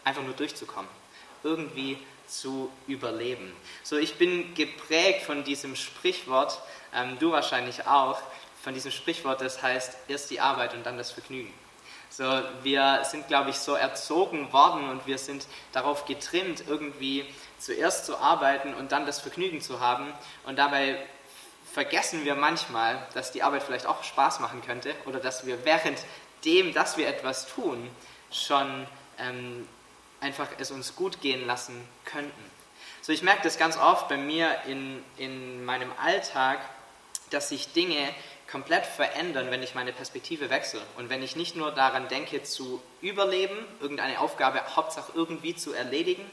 einfach 0.04 0.22
nur 0.22 0.34
durchzukommen. 0.34 0.90
Irgendwie 1.42 1.98
zu 2.26 2.70
überleben. 2.86 3.52
So, 3.82 3.96
ich 3.96 4.16
bin 4.16 4.54
geprägt 4.54 5.22
von 5.22 5.44
diesem 5.44 5.76
Sprichwort, 5.76 6.60
ähm, 6.94 7.18
du 7.18 7.30
wahrscheinlich 7.32 7.86
auch, 7.86 8.20
von 8.62 8.74
diesem 8.74 8.90
Sprichwort, 8.90 9.40
das 9.40 9.62
heißt, 9.62 9.96
erst 10.08 10.30
die 10.30 10.40
Arbeit 10.40 10.74
und 10.74 10.84
dann 10.84 10.98
das 10.98 11.12
Vergnügen. 11.12 11.52
So, 12.10 12.24
wir 12.62 13.02
sind, 13.04 13.28
glaube 13.28 13.50
ich, 13.50 13.56
so 13.56 13.74
erzogen 13.74 14.52
worden 14.52 14.88
und 14.88 15.06
wir 15.06 15.18
sind 15.18 15.46
darauf 15.72 16.06
getrimmt, 16.06 16.64
irgendwie 16.66 17.26
zuerst 17.58 18.06
zu 18.06 18.16
arbeiten 18.16 18.74
und 18.74 18.90
dann 18.90 19.06
das 19.06 19.20
Vergnügen 19.20 19.60
zu 19.60 19.80
haben. 19.80 20.12
Und 20.44 20.56
dabei 20.56 20.98
vergessen 21.72 22.24
wir 22.24 22.34
manchmal, 22.34 23.06
dass 23.14 23.32
die 23.32 23.42
Arbeit 23.42 23.62
vielleicht 23.62 23.86
auch 23.86 24.02
Spaß 24.02 24.40
machen 24.40 24.62
könnte 24.62 24.94
oder 25.04 25.20
dass 25.20 25.46
wir 25.46 25.64
während 25.64 25.98
dem, 26.44 26.72
dass 26.72 26.96
wir 26.96 27.06
etwas 27.06 27.46
tun, 27.46 27.90
schon 28.30 28.86
ähm, 29.18 29.68
einfach 30.20 30.48
es 30.58 30.70
uns 30.70 30.96
gut 30.96 31.20
gehen 31.20 31.46
lassen 31.46 31.86
könnten. 32.04 32.50
So, 33.02 33.12
ich 33.12 33.22
merke 33.22 33.42
das 33.42 33.58
ganz 33.58 33.76
oft 33.76 34.08
bei 34.08 34.16
mir 34.16 34.62
in, 34.66 35.02
in 35.16 35.64
meinem 35.64 35.92
Alltag, 36.02 36.58
dass 37.30 37.48
sich 37.48 37.72
Dinge 37.72 38.14
komplett 38.50 38.86
verändern, 38.86 39.50
wenn 39.50 39.62
ich 39.62 39.74
meine 39.74 39.92
Perspektive 39.92 40.50
wechsle 40.50 40.80
und 40.96 41.10
wenn 41.10 41.22
ich 41.22 41.36
nicht 41.36 41.56
nur 41.56 41.72
daran 41.72 42.08
denke 42.08 42.42
zu 42.42 42.82
überleben, 43.00 43.56
irgendeine 43.80 44.20
Aufgabe 44.20 44.60
Hauptsache 44.76 45.12
irgendwie 45.14 45.56
zu 45.56 45.72
erledigen, 45.72 46.24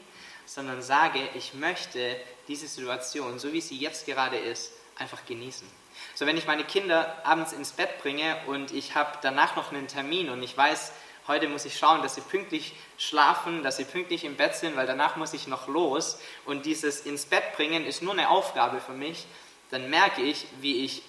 sondern 0.46 0.82
sage, 0.82 1.18
ich 1.34 1.54
möchte 1.54 2.16
diese 2.48 2.68
Situation, 2.68 3.38
so 3.38 3.52
wie 3.52 3.60
sie 3.60 3.76
jetzt 3.76 4.06
gerade 4.06 4.36
ist, 4.36 4.72
einfach 4.96 5.24
genießen. 5.26 5.66
So, 6.14 6.26
wenn 6.26 6.36
ich 6.36 6.46
meine 6.46 6.64
Kinder 6.64 7.16
abends 7.24 7.52
ins 7.52 7.72
Bett 7.72 7.98
bringe 8.02 8.36
und 8.46 8.72
ich 8.72 8.94
habe 8.94 9.18
danach 9.22 9.56
noch 9.56 9.72
einen 9.72 9.88
Termin 9.88 10.30
und 10.30 10.42
ich 10.42 10.56
weiß, 10.56 10.92
heute 11.26 11.48
muss 11.48 11.64
ich 11.64 11.78
schauen, 11.78 12.02
dass 12.02 12.14
sie 12.14 12.20
pünktlich 12.20 12.74
schlafen, 12.98 13.62
dass 13.62 13.76
sie 13.76 13.84
pünktlich 13.84 14.24
im 14.24 14.36
Bett 14.36 14.54
sind, 14.54 14.76
weil 14.76 14.86
danach 14.86 15.16
muss 15.16 15.32
ich 15.32 15.46
noch 15.46 15.68
los 15.68 16.18
und 16.44 16.66
dieses 16.66 17.00
ins 17.00 17.26
Bett 17.26 17.56
bringen 17.56 17.86
ist 17.86 18.02
nur 18.02 18.12
eine 18.12 18.28
Aufgabe 18.28 18.80
für 18.80 18.92
mich, 18.92 19.26
dann 19.70 19.90
merke 19.90 20.22
ich, 20.22 20.46
wie 20.60 20.84
ich 20.84 21.02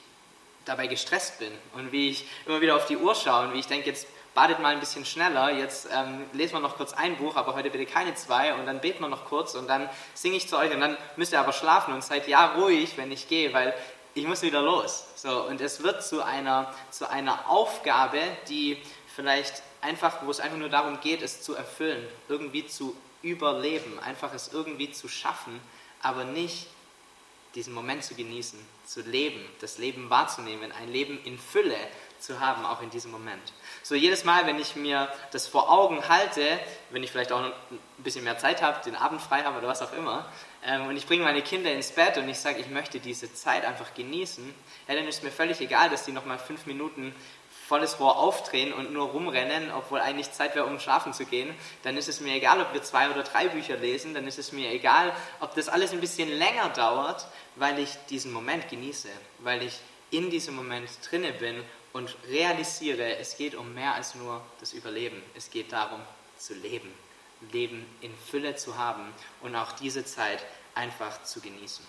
dabei 0.66 0.88
gestresst 0.88 1.40
bin 1.40 1.52
und 1.74 1.92
wie 1.92 2.10
ich 2.10 2.26
immer 2.46 2.62
wieder 2.62 2.76
auf 2.76 2.88
die 2.88 2.98
Uhr 2.98 3.14
schaue 3.14 3.48
und 3.48 3.54
wie 3.54 3.60
ich 3.60 3.68
denke, 3.68 3.88
jetzt 3.88 4.08
badet 4.34 4.60
mal 4.60 4.74
ein 4.74 4.80
bisschen 4.80 5.06
schneller, 5.06 5.52
jetzt 5.52 5.88
ähm, 5.94 6.26
lesen 6.34 6.54
wir 6.54 6.60
noch 6.60 6.76
kurz 6.76 6.94
ein 6.94 7.16
Buch, 7.18 7.38
aber 7.38 7.56
heute 7.56 7.70
bitte 7.70 7.86
keine 7.86 8.16
zwei 8.16 8.54
und 8.54 8.66
dann 8.66 8.82
beten 8.82 9.02
wir 9.02 9.08
noch 9.08 9.26
kurz 9.26 9.56
und 9.56 9.68
dann 9.68 9.90
singe 10.14 10.36
ich 10.36 10.50
zu 10.50 10.58
euch 10.58 10.74
und 10.74 10.82
dann 10.82 10.98
müsst 11.16 11.32
ihr 11.32 11.40
aber 11.40 11.54
schlafen 11.54 11.94
und 11.94 12.04
seid 12.04 12.28
ja 12.28 12.54
ruhig, 12.56 12.98
wenn 12.98 13.12
ich 13.12 13.30
gehe, 13.30 13.54
weil 13.54 13.74
ich 14.14 14.26
muss 14.28 14.42
wieder 14.42 14.62
los. 14.62 15.06
So, 15.16 15.44
und 15.44 15.62
es 15.62 15.84
wird 15.84 16.04
zu 16.04 16.24
einer, 16.24 16.74
zu 16.90 17.10
einer 17.10 17.50
Aufgabe, 17.50 18.20
die 18.50 18.82
vielleicht 19.16 19.62
einfach, 19.86 20.26
wo 20.26 20.32
es 20.32 20.40
einfach 20.40 20.58
nur 20.58 20.70
darum 20.70 21.00
geht, 21.00 21.22
es 21.22 21.42
zu 21.42 21.56
erfüllen, 21.56 22.06
irgendwie 22.28 22.66
zu 22.66 22.96
überleben, 23.22 24.00
einfach 24.00 24.34
es 24.34 24.52
irgendwie 24.52 24.92
zu 24.92 25.08
schaffen, 25.08 25.60
aber 26.02 26.24
nicht 26.24 26.68
diesen 27.56 27.74
Moment 27.74 28.04
zu 28.04 28.16
genießen, 28.16 28.60
zu 28.86 29.02
leben, 29.02 29.40
das 29.62 29.78
Leben 29.78 30.10
wahrzunehmen, 30.10 30.72
ein 30.74 30.92
Leben 30.92 31.20
in 31.24 31.40
Fülle 31.40 31.78
zu 32.20 32.40
haben, 32.40 32.66
auch 32.66 32.82
in 32.82 32.90
diesem 32.90 33.12
Moment. 33.12 33.54
So 33.82 33.96
jedes 33.96 34.26
Mal, 34.26 34.46
wenn 34.46 34.60
ich 34.60 34.76
mir 34.76 35.08
das 35.32 35.48
vor 35.48 35.72
Augen 35.72 36.08
halte, 36.10 36.42
wenn 36.90 37.02
ich 37.04 37.12
vielleicht 37.12 37.32
auch 37.32 37.42
ein 37.42 37.54
bisschen 37.98 38.24
mehr 38.24 38.38
Zeit 38.38 38.62
habe, 38.62 38.84
den 38.84 38.96
Abend 38.96 39.22
frei 39.22 39.44
habe 39.44 39.58
oder 39.60 39.68
was 39.68 39.82
auch 39.82 39.94
immer, 39.94 40.30
ähm, 40.66 40.88
und 40.88 40.98
ich 40.98 41.08
bringe 41.08 41.24
meine 41.24 41.42
Kinder 41.42 41.72
ins 41.72 41.92
Bett 41.92 42.18
und 42.18 42.28
ich 42.28 42.40
sage, 42.40 42.60
ich 42.60 42.68
möchte 42.68 43.00
diese 43.00 43.34
Zeit 43.34 43.64
einfach 43.64 43.94
genießen, 43.94 44.54
ja, 44.88 44.96
dann 44.96 45.08
ist 45.08 45.24
mir 45.24 45.32
völlig 45.32 45.62
egal, 45.62 45.90
dass 45.90 46.06
die 46.06 46.12
nochmal 46.12 46.40
fünf 46.40 46.66
Minuten 46.66 47.16
volles 47.68 48.00
Rohr 48.00 48.18
aufdrehen 48.18 48.74
und 48.74 48.94
nur 48.94 49.10
rumrennen, 49.10 49.72
obwohl 49.72 50.00
eigentlich 50.00 50.32
Zeit 50.32 50.56
wäre, 50.56 50.66
um 50.66 50.80
schlafen 50.80 51.14
zu 51.14 51.26
gehen, 51.26 51.54
dann 51.84 51.98
ist 51.98 52.08
es 52.08 52.20
mir 52.20 52.36
egal, 52.36 52.62
ob 52.62 52.74
wir 52.74 52.84
zwei 52.84 53.10
oder 53.10 53.24
drei 53.24 53.48
Bücher 53.48 53.78
lesen, 53.78 54.14
dann 54.14 54.28
ist 54.28 54.38
es 54.38 54.52
mir 54.52 54.70
egal, 54.72 55.16
ob 55.40 55.56
das 55.56 55.68
alles 55.68 55.92
ein 55.92 56.02
bisschen 56.02 56.30
länger 56.30 56.70
dauert, 56.70 57.26
weil 57.56 57.80
ich 57.80 57.90
diesen 58.10 58.32
Moment 58.32 58.70
genieße, 58.70 59.10
weil 59.40 59.64
ich 59.64 59.80
in 60.12 60.30
diesem 60.30 60.56
Moment 60.56 60.90
drinne 61.10 61.32
bin 61.34 61.64
und 61.94 62.16
realisiere, 62.30 63.18
es 63.18 63.38
geht 63.38 63.56
um 63.56 63.74
mehr 63.74 63.96
als 63.96 64.16
nur 64.16 64.42
das 64.60 64.74
Überleben. 64.74 65.22
Es 65.34 65.50
geht 65.50 65.72
darum, 65.72 66.02
zu 66.38 66.54
leben, 66.54 66.94
Leben 67.52 67.86
in 68.02 68.14
Fülle 68.30 68.56
zu 68.56 68.78
haben 68.78 69.14
und 69.42 69.56
auch 69.56 69.72
diese 69.72 70.06
Zeit 70.06 70.46
einfach 70.76 71.24
zu 71.24 71.42
genießen. 71.42 71.86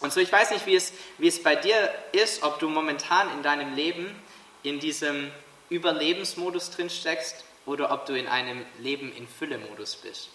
Und 0.00 0.12
so, 0.12 0.20
ich 0.20 0.32
weiß 0.32 0.50
nicht, 0.50 0.66
wie 0.66 0.74
es, 0.74 0.92
wie 1.18 1.28
es 1.28 1.42
bei 1.42 1.54
dir 1.54 1.94
ist, 2.10 2.42
ob 2.42 2.58
du 2.58 2.68
momentan 2.68 3.30
in 3.32 3.42
deinem 3.42 3.74
Leben 3.74 4.20
in 4.62 4.80
diesem 4.80 5.30
Überlebensmodus 5.68 6.70
drin 6.70 6.90
steckst 6.90 7.44
oder 7.66 7.92
ob 7.92 8.06
du 8.06 8.18
in 8.18 8.26
einem 8.26 8.64
Leben 8.78 9.12
in 9.12 9.26
Fülle-Modus 9.26 9.96
bist. 9.96 10.30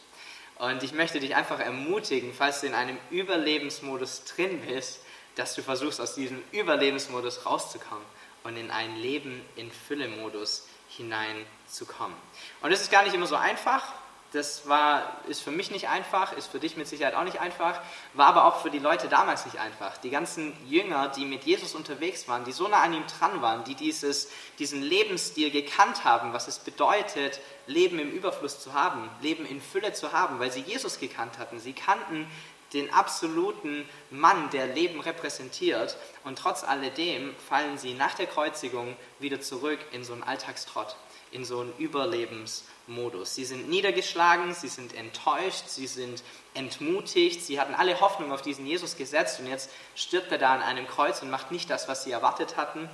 Und 0.57 0.81
ich 0.81 0.93
möchte 0.93 1.19
dich 1.19 1.35
einfach 1.35 1.59
ermutigen, 1.59 2.33
falls 2.33 2.61
du 2.61 2.67
in 2.67 2.73
einem 2.73 2.97
Überlebensmodus 3.11 4.23
drin 4.25 4.61
bist, 4.61 5.01
dass 5.35 5.53
du 5.53 5.61
versuchst, 5.61 6.01
aus 6.01 6.15
diesem 6.15 6.41
Überlebensmodus 6.51 7.45
rauszukommen 7.45 8.03
und 8.43 8.57
in 8.57 8.71
ein 8.71 8.95
Leben 8.97 9.41
in 9.55 9.71
Fülle-Modus 9.71 10.67
hineinzukommen. 10.89 12.17
Und 12.61 12.71
es 12.71 12.81
ist 12.81 12.91
gar 12.91 13.03
nicht 13.03 13.13
immer 13.13 13.27
so 13.27 13.35
einfach, 13.35 13.93
das 14.33 14.67
war, 14.67 15.21
ist 15.27 15.41
für 15.41 15.51
mich 15.51 15.71
nicht 15.71 15.87
einfach, 15.87 16.33
ist 16.33 16.47
für 16.47 16.59
dich 16.59 16.75
mit 16.75 16.87
Sicherheit 16.87 17.15
auch 17.15 17.23
nicht 17.23 17.39
einfach, 17.39 17.79
war 18.13 18.27
aber 18.27 18.45
auch 18.45 18.61
für 18.61 18.69
die 18.69 18.79
Leute 18.79 19.07
damals 19.07 19.45
nicht 19.45 19.59
einfach. 19.59 19.97
Die 19.99 20.09
ganzen 20.09 20.53
Jünger, 20.67 21.07
die 21.09 21.25
mit 21.25 21.45
Jesus 21.45 21.75
unterwegs 21.75 22.27
waren, 22.27 22.43
die 22.43 22.51
so 22.51 22.67
nah 22.67 22.81
an 22.81 22.93
ihm 22.93 23.05
dran 23.07 23.41
waren, 23.41 23.63
die 23.63 23.75
dieses, 23.75 24.29
diesen 24.59 24.81
Lebensstil 24.81 25.49
gekannt 25.49 26.03
haben, 26.03 26.33
was 26.33 26.47
es 26.49 26.59
bedeutet, 26.59 27.39
Leben 27.67 27.99
im 27.99 28.11
Überfluss 28.11 28.59
zu 28.59 28.73
haben, 28.73 29.09
Leben 29.21 29.45
in 29.45 29.61
Fülle 29.61 29.93
zu 29.93 30.11
haben, 30.11 30.39
weil 30.39 30.51
sie 30.51 30.61
Jesus 30.61 30.99
gekannt 30.99 31.37
hatten. 31.37 31.59
Sie 31.59 31.73
kannten 31.73 32.29
den 32.73 32.93
absoluten 32.93 33.87
Mann, 34.09 34.49
der 34.49 34.67
Leben 34.67 34.99
repräsentiert. 34.99 35.95
Und 36.25 36.37
trotz 36.37 36.65
alledem 36.65 37.33
fallen 37.47 37.77
sie 37.77 37.93
nach 37.93 38.13
der 38.15 38.27
Kreuzigung 38.27 38.97
wieder 39.19 39.39
zurück 39.39 39.79
in 39.93 40.03
so 40.03 40.11
einen 40.11 40.23
Alltagstrott, 40.23 40.97
in 41.31 41.45
so 41.45 41.61
einen 41.61 41.71
Überlebens- 41.79 42.63
Modus. 42.87 43.35
Sie 43.35 43.45
sind 43.45 43.69
niedergeschlagen, 43.69 44.53
sie 44.53 44.69
sind 44.69 44.95
enttäuscht, 44.95 45.67
sie 45.67 45.87
sind 45.87 46.23
entmutigt, 46.53 47.43
sie 47.43 47.59
hatten 47.59 47.75
alle 47.75 47.99
Hoffnung 47.99 48.31
auf 48.31 48.41
diesen 48.41 48.65
Jesus 48.65 48.95
gesetzt 48.95 49.39
und 49.39 49.47
jetzt 49.47 49.69
stirbt 49.95 50.31
er 50.31 50.37
da 50.37 50.53
an 50.53 50.61
einem 50.61 50.87
Kreuz 50.87 51.21
und 51.21 51.29
macht 51.29 51.51
nicht 51.51 51.69
das, 51.69 51.87
was 51.87 52.03
sie 52.03 52.11
erwartet 52.11 52.57
hatten. 52.57 52.89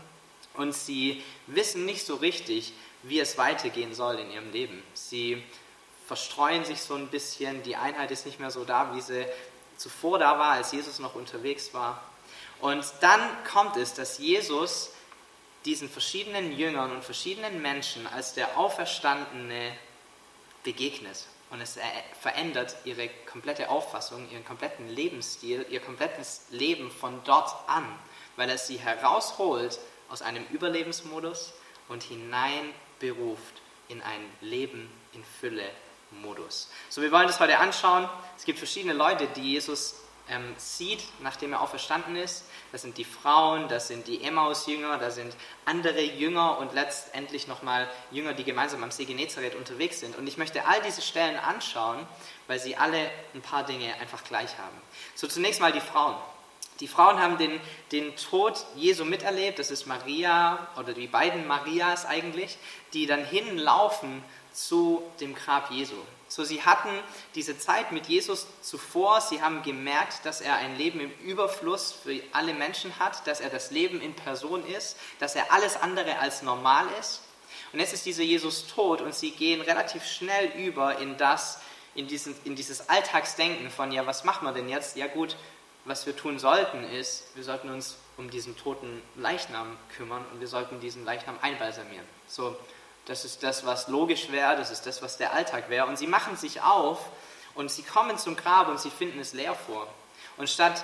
Und 0.55 0.73
sie 0.73 1.23
wissen 1.47 1.85
nicht 1.85 2.05
so 2.05 2.15
richtig, 2.15 2.73
wie 3.03 3.19
es 3.19 3.37
weitergehen 3.37 3.93
soll 3.93 4.19
in 4.19 4.31
ihrem 4.31 4.51
Leben. 4.51 4.83
Sie 4.93 5.43
verstreuen 6.07 6.65
sich 6.65 6.81
so 6.81 6.95
ein 6.95 7.07
bisschen, 7.07 7.63
die 7.63 7.75
Einheit 7.75 8.11
ist 8.11 8.25
nicht 8.25 8.39
mehr 8.39 8.51
so 8.51 8.65
da, 8.65 8.95
wie 8.95 9.01
sie 9.01 9.25
zuvor 9.77 10.19
da 10.19 10.37
war, 10.37 10.51
als 10.51 10.71
Jesus 10.71 10.99
noch 10.99 11.15
unterwegs 11.15 11.73
war. 11.73 12.03
Und 12.61 12.85
dann 13.01 13.19
kommt 13.51 13.77
es, 13.77 13.93
dass 13.93 14.19
Jesus 14.19 14.91
diesen 15.65 15.89
verschiedenen 15.89 16.57
Jüngern 16.57 16.91
und 16.91 17.03
verschiedenen 17.03 17.61
Menschen 17.61 18.05
als 18.07 18.33
der 18.33 18.57
Auferstandene 18.57 19.71
begegnet. 20.63 21.25
Und 21.49 21.61
es 21.61 21.77
verändert 22.19 22.75
ihre 22.83 23.09
komplette 23.31 23.69
Auffassung, 23.69 24.27
ihren 24.31 24.43
kompletten 24.43 24.89
Lebensstil, 24.89 25.65
ihr 25.69 25.79
komplettes 25.79 26.45
Leben 26.49 26.89
von 26.89 27.21
dort 27.25 27.53
an, 27.67 27.85
weil 28.35 28.49
er 28.49 28.57
sie 28.57 28.77
herausholt 28.77 29.77
aus 30.09 30.21
einem 30.21 30.45
Überlebensmodus 30.51 31.53
und 31.89 32.01
hineinberuft 32.03 33.61
in 33.87 34.01
ein 34.01 34.25
Leben 34.41 34.89
in 35.13 35.23
Fülle 35.39 35.69
Modus. 36.21 36.69
So, 36.89 37.01
wir 37.01 37.11
wollen 37.11 37.27
das 37.27 37.39
heute 37.39 37.59
anschauen. 37.59 38.09
Es 38.37 38.45
gibt 38.45 38.57
verschiedene 38.59 38.93
Leute, 38.93 39.27
die 39.35 39.53
Jesus 39.53 39.95
ähm, 40.29 40.53
sieht, 40.57 41.03
nachdem 41.21 41.53
er 41.53 41.61
auferstanden 41.61 42.15
ist. 42.15 42.45
Das 42.71 42.81
sind 42.81 42.97
die 42.97 43.03
Frauen, 43.03 43.67
das 43.67 43.87
sind 43.87 44.07
die 44.07 44.23
Emmaus-Jünger, 44.23 44.97
da 44.97 45.11
sind 45.11 45.35
andere 45.65 46.01
Jünger 46.01 46.57
und 46.59 46.73
letztendlich 46.73 47.47
nochmal 47.47 47.89
Jünger, 48.11 48.33
die 48.33 48.43
gemeinsam 48.43 48.83
am 48.83 48.91
See 48.91 49.05
Genezareth 49.05 49.55
unterwegs 49.55 49.99
sind. 49.99 50.17
Und 50.17 50.27
ich 50.27 50.37
möchte 50.37 50.65
all 50.65 50.81
diese 50.81 51.01
Stellen 51.01 51.37
anschauen, 51.37 51.99
weil 52.47 52.59
sie 52.59 52.75
alle 52.75 53.11
ein 53.33 53.41
paar 53.41 53.65
Dinge 53.65 53.93
einfach 53.99 54.23
gleich 54.23 54.57
haben. 54.57 54.81
So 55.15 55.27
zunächst 55.27 55.59
mal 55.59 55.71
die 55.71 55.81
Frauen. 55.81 56.15
Die 56.79 56.87
Frauen 56.87 57.19
haben 57.19 57.37
den, 57.37 57.59
den 57.91 58.15
Tod 58.15 58.65
Jesu 58.75 59.05
miterlebt. 59.05 59.59
Das 59.59 59.71
ist 59.71 59.85
Maria 59.85 60.67
oder 60.77 60.93
die 60.93 61.07
beiden 61.07 61.47
Marias 61.47 62.05
eigentlich, 62.05 62.57
die 62.93 63.05
dann 63.05 63.23
hinlaufen 63.23 64.23
zu 64.51 65.03
dem 65.19 65.35
Grab 65.35 65.69
Jesu. 65.71 65.95
So, 66.33 66.43
sie 66.43 66.63
hatten 66.63 66.89
diese 67.35 67.59
Zeit 67.59 67.91
mit 67.91 68.07
Jesus 68.07 68.47
zuvor, 68.63 69.21
sie 69.21 69.43
haben 69.43 69.61
gemerkt, 69.61 70.25
dass 70.25 70.41
er 70.41 70.55
ein 70.55 70.75
Leben 70.79 70.99
im 70.99 71.11
Überfluss 71.23 71.91
für 71.91 72.19
alle 72.31 72.55
Menschen 72.55 72.97
hat, 72.97 73.27
dass 73.27 73.39
er 73.39 73.51
das 73.51 73.69
Leben 73.69 74.01
in 74.01 74.15
Person 74.15 74.65
ist, 74.65 74.97
dass 75.19 75.35
er 75.35 75.53
alles 75.53 75.75
andere 75.75 76.17
als 76.17 76.41
normal 76.41 76.87
ist. 76.99 77.21
Und 77.71 77.81
jetzt 77.81 77.93
ist 77.93 78.07
dieser 78.07 78.23
Jesus 78.23 78.65
tot 78.65 79.01
und 79.01 79.13
sie 79.13 79.29
gehen 79.29 79.61
relativ 79.61 80.07
schnell 80.07 80.51
über 80.57 80.97
in 80.97 81.17
das, 81.17 81.59
in, 81.93 82.07
diesen, 82.07 82.33
in 82.45 82.55
dieses 82.55 82.89
Alltagsdenken 82.89 83.69
von, 83.69 83.91
ja, 83.91 84.07
was 84.07 84.23
machen 84.23 84.47
wir 84.47 84.53
denn 84.53 84.69
jetzt? 84.69 84.97
Ja 84.97 85.05
gut, 85.05 85.37
was 85.85 86.07
wir 86.07 86.15
tun 86.15 86.39
sollten 86.39 86.83
ist, 86.83 87.25
wir 87.35 87.43
sollten 87.43 87.69
uns 87.69 87.97
um 88.17 88.31
diesen 88.31 88.57
toten 88.57 89.03
Leichnam 89.15 89.77
kümmern 89.95 90.25
und 90.31 90.39
wir 90.39 90.47
sollten 90.47 90.79
diesen 90.79 91.05
Leichnam 91.05 91.37
einbalsamieren. 91.43 92.07
So, 92.25 92.57
das 93.05 93.25
ist 93.25 93.43
das, 93.43 93.65
was 93.65 93.87
logisch 93.87 94.31
wäre, 94.31 94.55
das 94.55 94.71
ist 94.71 94.85
das, 94.85 95.01
was 95.01 95.17
der 95.17 95.33
Alltag 95.33 95.69
wäre. 95.69 95.87
Und 95.87 95.97
sie 95.97 96.07
machen 96.07 96.37
sich 96.37 96.61
auf 96.61 96.99
und 97.55 97.69
sie 97.69 97.83
kommen 97.83 98.17
zum 98.17 98.35
Grab 98.35 98.69
und 98.69 98.79
sie 98.79 98.89
finden 98.89 99.19
es 99.19 99.33
leer 99.33 99.55
vor. 99.55 99.87
Und 100.37 100.49
statt 100.49 100.83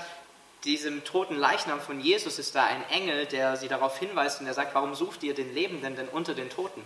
diesem 0.66 1.04
toten 1.06 1.36
Leichnam 1.36 1.80
von 1.80 2.02
Jesus 2.02 2.38
ist 2.38 2.56
da 2.56 2.66
ein 2.66 2.84
Engel, 2.90 3.26
der 3.26 3.56
sie 3.56 3.70
darauf 3.70 3.98
hinweist 3.98 4.40
und 4.40 4.46
der 4.46 4.54
sagt, 4.54 4.76
warum 4.76 4.94
sucht 4.94 5.24
ihr 5.24 5.34
den 5.34 5.54
Lebenden 5.54 5.96
denn 5.96 6.10
unter 6.10 6.34
den 6.34 6.50
Toten? 6.50 6.84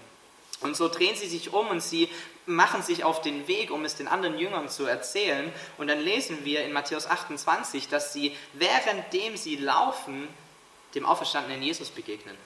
Und 0.61 0.77
so 0.77 0.87
drehen 0.87 1.15
sie 1.15 1.27
sich 1.27 1.51
um 1.51 1.67
und 1.67 1.81
sie 1.81 2.09
machen 2.45 2.83
sich 2.83 3.03
auf 3.03 3.21
den 3.21 3.47
Weg, 3.47 3.71
um 3.71 3.83
es 3.83 3.95
den 3.95 4.07
anderen 4.07 4.37
Jüngern 4.37 4.69
zu 4.69 4.85
erzählen. 4.85 5.51
Und 5.77 5.87
dann 5.87 5.99
lesen 5.99 6.45
wir 6.45 6.63
in 6.63 6.71
Matthäus 6.71 7.07
28, 7.07 7.89
dass 7.89 8.13
sie, 8.13 8.37
währenddem 8.53 9.35
sie 9.35 9.57
laufen, 9.57 10.27
dem 10.95 11.05
auferstandenen 11.05 11.63
Jesus 11.63 11.89
begegnen. 11.89 12.37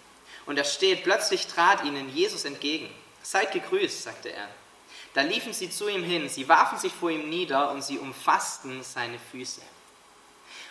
Und 0.48 0.58
da 0.58 0.64
steht, 0.64 1.04
plötzlich 1.04 1.46
trat 1.48 1.84
ihnen 1.84 2.10
Jesus 2.16 2.46
entgegen. 2.46 2.90
Seid 3.22 3.52
gegrüßt, 3.52 4.04
sagte 4.04 4.32
er. 4.32 4.48
Da 5.14 5.22
liefen 5.22 5.54
sie 5.54 5.70
zu 5.70 5.88
ihm 5.88 6.04
hin, 6.04 6.30
sie 6.30 6.48
warfen 6.48 6.78
sich 6.78 6.94
vor 6.94 7.10
ihm 7.10 7.30
nieder 7.30 7.72
und 7.72 7.84
sie 7.84 7.98
umfassten 7.98 8.84
seine 8.84 9.20
Füße. 9.32 9.62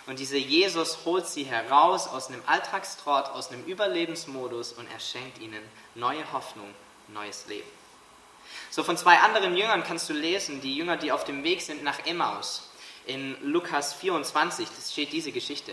Und 0.07 0.21
dieser 0.21 0.37
Jesus 0.37 0.99
holt 1.05 1.27
sie 1.27 1.45
heraus 1.45 2.07
aus 2.07 2.29
einem 2.29 2.43
Alltagstrott, 2.47 3.27
aus 3.27 3.51
einem 3.51 3.65
Überlebensmodus 3.65 4.73
und 4.73 4.87
er 4.91 5.01
schenkt 5.01 5.41
ihnen 5.41 5.63
neue 5.95 6.33
Hoffnung, 6.33 6.73
neues 7.09 7.47
Leben. 7.49 7.69
So 8.71 8.85
von 8.85 8.97
zwei 8.97 9.19
anderen 9.19 9.57
Jüngern 9.57 9.83
kannst 9.83 10.09
du 10.09 10.13
lesen, 10.13 10.61
die 10.61 10.77
Jünger, 10.77 10.97
die 10.97 11.11
auf 11.13 11.25
dem 11.25 11.43
Weg 11.43 11.61
sind 11.61 11.83
nach 11.83 12.07
Emmaus. 12.07 12.71
In 13.05 13.37
Lukas 13.43 13.95
24, 13.95 14.69
das 14.77 14.93
steht 14.93 15.13
diese 15.13 15.33
Geschichte. 15.33 15.73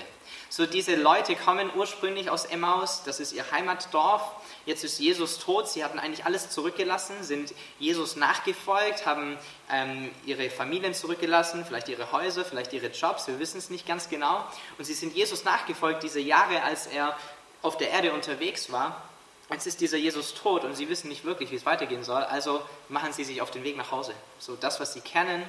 So 0.55 0.67
diese 0.67 0.93
Leute 0.93 1.36
kommen 1.36 1.72
ursprünglich 1.75 2.29
aus 2.29 2.45
Emmaus, 2.45 3.01
das 3.03 3.19
ist 3.19 3.33
ihr 3.33 3.43
Heimatdorf. 3.50 4.22
Jetzt 4.67 4.83
ist 4.83 5.00
Jesus 5.00 5.39
tot, 5.39 5.67
sie 5.67 5.83
hatten 5.83 5.98
eigentlich 5.98 6.25
alles 6.25 6.51
zurückgelassen, 6.51 7.15
sind 7.24 7.55
Jesus 7.79 8.15
nachgefolgt, 8.17 9.07
haben 9.07 9.36
ähm, 9.72 10.12
ihre 10.27 10.51
Familien 10.51 10.93
zurückgelassen, 10.93 11.65
vielleicht 11.65 11.89
ihre 11.89 12.12
Häuser, 12.12 12.45
vielleicht 12.45 12.72
ihre 12.72 12.89
Jobs, 12.89 13.25
wir 13.25 13.39
wissen 13.39 13.57
es 13.57 13.72
nicht 13.72 13.88
ganz 13.88 14.10
genau. 14.10 14.45
Und 14.77 14.86
sie 14.86 14.93
sind 14.93 15.15
Jesus 15.15 15.43
nachgefolgt 15.43 16.03
diese 16.03 16.19
Jahre, 16.19 16.62
als 16.62 16.86
er 16.86 17.17
auf 17.63 17.77
der 17.77 17.89
Erde 17.89 18.13
unterwegs 18.13 18.72
war. 18.72 19.01
Jetzt 19.50 19.65
ist 19.65 19.81
dieser 19.81 19.98
Jesus 19.98 20.36
tot 20.36 20.65
und 20.65 20.75
sie 20.75 20.88
wissen 20.88 21.07
nicht 21.07 21.25
wirklich, 21.25 21.50
wie 21.50 21.55
es 21.55 21.65
weitergehen 21.65 22.03
soll, 22.03 22.22
also 22.22 22.62
machen 22.89 23.12
sie 23.12 23.24
sich 23.24 23.41
auf 23.41 23.50
den 23.50 23.63
Weg 23.63 23.75
nach 23.75 23.89
Hause. 23.89 24.13
So 24.38 24.55
das, 24.55 24.79
was 24.79 24.93
sie 24.93 25.01
kennen, 25.01 25.43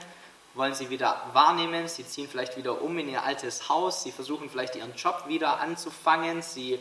wollen 0.54 0.74
sie 0.74 0.90
wieder 0.90 1.20
wahrnehmen, 1.32 1.88
sie 1.88 2.06
ziehen 2.06 2.28
vielleicht 2.28 2.56
wieder 2.56 2.80
um 2.80 2.96
in 2.98 3.08
ihr 3.08 3.22
altes 3.22 3.68
Haus, 3.68 4.02
sie 4.02 4.12
versuchen 4.12 4.48
vielleicht 4.48 4.76
ihren 4.76 4.94
Job 4.94 5.24
wieder 5.26 5.60
anzufangen, 5.60 6.42
sie 6.42 6.78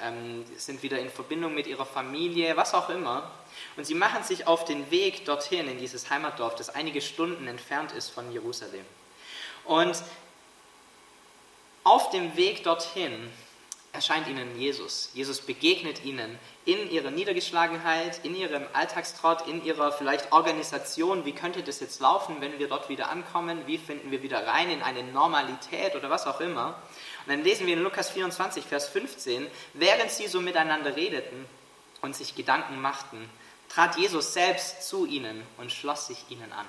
ähm, 0.00 0.44
sind 0.56 0.82
wieder 0.82 0.98
in 0.98 1.10
Verbindung 1.10 1.54
mit 1.54 1.66
ihrer 1.66 1.86
Familie, 1.86 2.56
was 2.56 2.74
auch 2.74 2.90
immer. 2.90 3.30
Und 3.76 3.86
sie 3.86 3.94
machen 3.94 4.22
sich 4.22 4.46
auf 4.46 4.64
den 4.64 4.90
Weg 4.90 5.24
dorthin, 5.24 5.68
in 5.68 5.78
dieses 5.78 6.10
Heimatdorf, 6.10 6.54
das 6.54 6.68
einige 6.68 7.00
Stunden 7.00 7.46
entfernt 7.46 7.92
ist 7.92 8.10
von 8.10 8.30
Jerusalem. 8.30 8.84
Und 9.64 9.96
auf 11.84 12.10
dem 12.10 12.36
Weg 12.36 12.64
dorthin 12.64 13.30
erscheint 13.96 14.28
ihnen 14.28 14.56
Jesus. 14.60 15.10
Jesus 15.14 15.40
begegnet 15.40 16.04
ihnen 16.04 16.38
in 16.64 16.90
ihrer 16.90 17.10
Niedergeschlagenheit, 17.10 18.24
in 18.24 18.36
ihrem 18.36 18.62
Alltagstrott, 18.72 19.48
in 19.48 19.64
ihrer 19.64 19.90
vielleicht 19.90 20.30
Organisation. 20.32 21.24
Wie 21.24 21.32
könnte 21.32 21.62
das 21.62 21.80
jetzt 21.80 22.00
laufen, 22.00 22.36
wenn 22.40 22.58
wir 22.58 22.68
dort 22.68 22.88
wieder 22.88 23.08
ankommen? 23.08 23.66
Wie 23.66 23.78
finden 23.78 24.10
wir 24.10 24.22
wieder 24.22 24.46
rein 24.46 24.70
in 24.70 24.82
eine 24.82 25.02
Normalität 25.02 25.96
oder 25.96 26.10
was 26.10 26.26
auch 26.26 26.40
immer? 26.40 26.80
Und 27.24 27.32
dann 27.32 27.42
lesen 27.42 27.66
wir 27.66 27.74
in 27.74 27.82
Lukas 27.82 28.10
24, 28.10 28.64
Vers 28.64 28.88
15, 28.88 29.46
während 29.74 30.10
sie 30.10 30.28
so 30.28 30.40
miteinander 30.40 30.94
redeten 30.94 31.46
und 32.02 32.14
sich 32.14 32.36
Gedanken 32.36 32.80
machten, 32.80 33.28
trat 33.68 33.96
Jesus 33.96 34.32
selbst 34.32 34.88
zu 34.88 35.06
ihnen 35.06 35.42
und 35.56 35.72
schloss 35.72 36.06
sich 36.06 36.24
ihnen 36.28 36.52
an. 36.52 36.66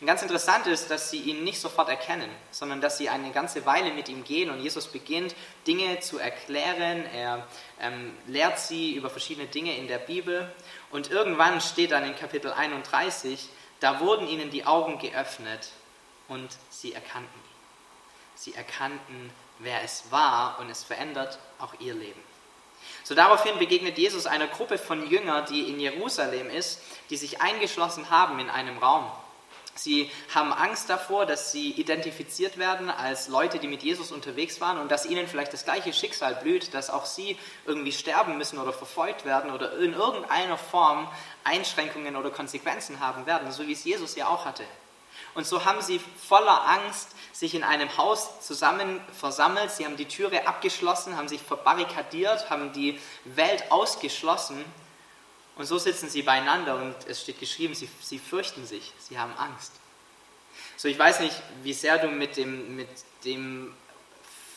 Und 0.00 0.06
ganz 0.06 0.20
interessant 0.20 0.66
ist, 0.66 0.90
dass 0.90 1.10
sie 1.10 1.20
ihn 1.20 1.42
nicht 1.42 1.58
sofort 1.58 1.88
erkennen, 1.88 2.30
sondern 2.50 2.82
dass 2.82 2.98
sie 2.98 3.08
eine 3.08 3.30
ganze 3.30 3.64
Weile 3.64 3.92
mit 3.94 4.10
ihm 4.10 4.24
gehen 4.24 4.50
und 4.50 4.60
Jesus 4.60 4.88
beginnt, 4.88 5.34
Dinge 5.66 6.00
zu 6.00 6.18
erklären. 6.18 7.06
Er 7.14 7.46
ähm, 7.80 8.14
lehrt 8.26 8.58
sie 8.58 8.94
über 8.94 9.08
verschiedene 9.08 9.46
Dinge 9.46 9.74
in 9.76 9.88
der 9.88 9.98
Bibel. 9.98 10.52
Und 10.90 11.10
irgendwann 11.10 11.62
steht 11.62 11.92
dann 11.92 12.04
in 12.04 12.14
Kapitel 12.14 12.52
31, 12.52 13.48
da 13.80 14.00
wurden 14.00 14.28
ihnen 14.28 14.50
die 14.50 14.66
Augen 14.66 14.98
geöffnet 14.98 15.70
und 16.28 16.50
sie 16.68 16.92
erkannten 16.92 17.38
ihn. 17.38 17.56
Sie 18.34 18.54
erkannten, 18.54 19.32
wer 19.60 19.82
es 19.82 20.10
war 20.10 20.58
und 20.60 20.68
es 20.68 20.84
verändert 20.84 21.38
auch 21.58 21.72
ihr 21.80 21.94
Leben. 21.94 22.20
So 23.02 23.14
daraufhin 23.14 23.58
begegnet 23.58 23.96
Jesus 23.96 24.26
einer 24.26 24.46
Gruppe 24.46 24.76
von 24.76 25.08
Jüngern, 25.08 25.46
die 25.46 25.70
in 25.70 25.80
Jerusalem 25.80 26.50
ist, 26.50 26.82
die 27.08 27.16
sich 27.16 27.40
eingeschlossen 27.40 28.10
haben 28.10 28.38
in 28.38 28.50
einem 28.50 28.76
Raum. 28.76 29.10
Sie 29.78 30.10
haben 30.34 30.52
Angst 30.52 30.88
davor, 30.88 31.26
dass 31.26 31.52
sie 31.52 31.70
identifiziert 31.72 32.58
werden 32.58 32.90
als 32.90 33.28
Leute, 33.28 33.58
die 33.58 33.68
mit 33.68 33.82
Jesus 33.82 34.12
unterwegs 34.12 34.60
waren 34.60 34.78
und 34.78 34.90
dass 34.90 35.06
ihnen 35.06 35.28
vielleicht 35.28 35.52
das 35.52 35.64
gleiche 35.64 35.92
Schicksal 35.92 36.34
blüht, 36.36 36.74
dass 36.74 36.90
auch 36.90 37.06
sie 37.06 37.38
irgendwie 37.66 37.92
sterben 37.92 38.38
müssen 38.38 38.58
oder 38.58 38.72
verfolgt 38.72 39.24
werden 39.24 39.50
oder 39.50 39.78
in 39.78 39.92
irgendeiner 39.92 40.58
Form 40.58 41.08
Einschränkungen 41.44 42.16
oder 42.16 42.30
Konsequenzen 42.30 43.00
haben 43.00 43.26
werden, 43.26 43.52
so 43.52 43.66
wie 43.66 43.72
es 43.72 43.84
Jesus 43.84 44.16
ja 44.16 44.28
auch 44.28 44.44
hatte. 44.44 44.64
Und 45.34 45.46
so 45.46 45.64
haben 45.64 45.82
sie 45.82 46.00
voller 46.26 46.66
Angst 46.66 47.10
sich 47.32 47.54
in 47.54 47.62
einem 47.62 47.94
Haus 47.98 48.40
zusammen 48.40 49.00
versammelt, 49.18 49.70
sie 49.70 49.84
haben 49.84 49.96
die 49.96 50.06
Türe 50.06 50.46
abgeschlossen, 50.46 51.16
haben 51.16 51.28
sich 51.28 51.42
verbarrikadiert, 51.42 52.48
haben 52.48 52.72
die 52.72 52.98
Welt 53.24 53.70
ausgeschlossen 53.70 54.64
und 55.56 55.64
so 55.64 55.78
sitzen 55.78 56.08
sie 56.08 56.22
beieinander 56.22 56.76
und 56.76 56.94
es 57.08 57.22
steht 57.22 57.40
geschrieben, 57.40 57.74
sie, 57.74 57.88
sie 58.00 58.18
fürchten 58.18 58.66
sich, 58.66 58.92
sie 58.98 59.18
haben 59.18 59.32
Angst. 59.38 59.72
So, 60.76 60.88
ich 60.88 60.98
weiß 60.98 61.20
nicht, 61.20 61.34
wie 61.62 61.72
sehr 61.72 61.98
du 61.98 62.08
mit 62.08 62.36
dem, 62.36 62.76
mit 62.76 62.88
dem 63.24 63.74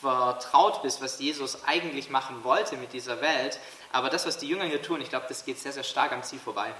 vertraut 0.00 0.82
bist, 0.82 1.00
was 1.00 1.18
Jesus 1.18 1.64
eigentlich 1.64 2.10
machen 2.10 2.44
wollte 2.44 2.76
mit 2.76 2.92
dieser 2.92 3.20
Welt, 3.22 3.58
aber 3.92 4.10
das, 4.10 4.26
was 4.26 4.38
die 4.38 4.48
Jünger 4.48 4.64
hier 4.64 4.82
tun, 4.82 5.00
ich 5.00 5.08
glaube, 5.08 5.26
das 5.28 5.44
geht 5.44 5.58
sehr, 5.58 5.72
sehr 5.72 5.84
stark 5.84 6.12
am 6.12 6.22
Ziel 6.22 6.38
vorbei. 6.38 6.72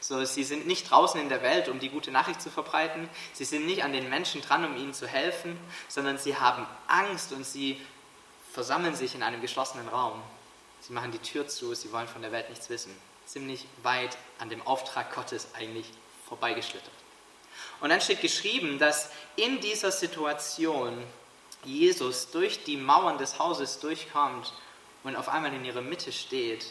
So, 0.00 0.24
sie 0.24 0.44
sind 0.44 0.66
nicht 0.66 0.90
draußen 0.90 1.20
in 1.20 1.28
der 1.28 1.42
Welt, 1.42 1.68
um 1.68 1.78
die 1.78 1.90
gute 1.90 2.10
Nachricht 2.10 2.40
zu 2.40 2.50
verbreiten, 2.50 3.10
sie 3.34 3.44
sind 3.44 3.66
nicht 3.66 3.84
an 3.84 3.92
den 3.92 4.08
Menschen 4.08 4.40
dran, 4.40 4.64
um 4.64 4.76
ihnen 4.76 4.94
zu 4.94 5.06
helfen, 5.06 5.58
sondern 5.88 6.16
sie 6.16 6.36
haben 6.36 6.66
Angst 6.86 7.32
und 7.32 7.44
sie 7.44 7.78
versammeln 8.52 8.94
sich 8.94 9.14
in 9.14 9.22
einem 9.22 9.42
geschlossenen 9.42 9.88
Raum. 9.88 10.20
Sie 10.80 10.94
machen 10.94 11.12
die 11.12 11.18
Tür 11.18 11.46
zu, 11.46 11.74
sie 11.74 11.92
wollen 11.92 12.08
von 12.08 12.22
der 12.22 12.32
Welt 12.32 12.48
nichts 12.48 12.70
wissen 12.70 13.09
ziemlich 13.30 13.64
weit 13.82 14.16
an 14.40 14.48
dem 14.48 14.66
Auftrag 14.66 15.14
Gottes 15.14 15.48
eigentlich 15.54 15.86
vorbeigeschlittert. 16.28 16.90
Und 17.80 17.90
dann 17.90 18.00
steht 18.00 18.20
geschrieben, 18.20 18.78
dass 18.78 19.10
in 19.36 19.60
dieser 19.60 19.92
Situation 19.92 21.00
Jesus 21.64 22.30
durch 22.30 22.64
die 22.64 22.76
Mauern 22.76 23.18
des 23.18 23.38
Hauses 23.38 23.78
durchkommt 23.78 24.52
und 25.04 25.14
auf 25.14 25.28
einmal 25.28 25.52
in 25.54 25.64
ihrer 25.64 25.80
Mitte 25.80 26.10
steht 26.10 26.66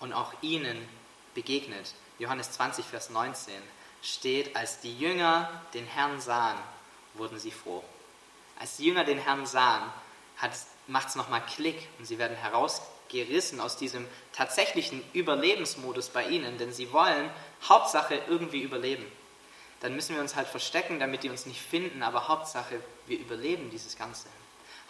und 0.00 0.12
auch 0.12 0.32
ihnen 0.42 0.86
begegnet. 1.34 1.94
Johannes 2.18 2.52
20, 2.52 2.84
Vers 2.84 3.10
19 3.10 3.54
steht, 4.02 4.54
als 4.54 4.80
die 4.80 4.96
Jünger 4.98 5.48
den 5.72 5.86
Herrn 5.86 6.20
sahen, 6.20 6.58
wurden 7.14 7.38
sie 7.38 7.50
froh. 7.50 7.82
Als 8.58 8.76
die 8.76 8.86
Jünger 8.86 9.04
den 9.04 9.18
Herrn 9.18 9.46
sahen, 9.46 9.90
macht 10.88 11.08
es 11.08 11.14
nochmal 11.14 11.44
Klick 11.46 11.88
und 11.98 12.04
sie 12.04 12.18
werden 12.18 12.36
heraus 12.36 12.82
gerissen 13.12 13.60
aus 13.60 13.76
diesem 13.76 14.08
tatsächlichen 14.32 15.04
Überlebensmodus 15.12 16.08
bei 16.08 16.26
ihnen, 16.26 16.58
denn 16.58 16.72
sie 16.72 16.92
wollen 16.92 17.30
Hauptsache 17.68 18.20
irgendwie 18.28 18.62
überleben. 18.62 19.04
Dann 19.80 19.94
müssen 19.94 20.16
wir 20.16 20.22
uns 20.22 20.34
halt 20.34 20.48
verstecken, 20.48 20.98
damit 20.98 21.22
die 21.22 21.30
uns 21.30 21.46
nicht 21.46 21.60
finden, 21.60 22.02
aber 22.02 22.26
Hauptsache, 22.26 22.80
wir 23.06 23.18
überleben 23.18 23.70
dieses 23.70 23.96
Ganze. 23.96 24.28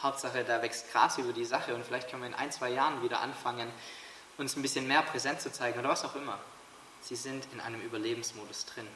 Hauptsache, 0.02 0.45
da 0.45 0.62
wächst 0.62 0.91
Gras 0.93 1.19
über 1.19 1.33
die 1.33 1.45
Sache 1.45 1.75
und 1.75 1.85
vielleicht 1.85 2.09
können 2.09 2.23
wir 2.23 2.29
in 2.29 2.35
ein, 2.35 2.52
zwei 2.52 2.71
Jahren 2.71 3.02
wieder 3.02 3.21
anfangen, 3.21 3.71
uns 4.38 4.57
ein 4.57 4.62
bisschen 4.62 4.88
mehr 4.88 5.02
präsent 5.02 5.41
zu 5.41 5.52
zeigen 5.52 5.79
oder 5.79 5.91
was 5.91 6.05
auch 6.05 6.17
immer. 6.17 6.38
Sie 7.02 7.17
sind 7.17 7.47
in 7.52 7.61
einem 7.61 7.81
Überlebensmodus 7.83 8.67
drin. 8.67 8.87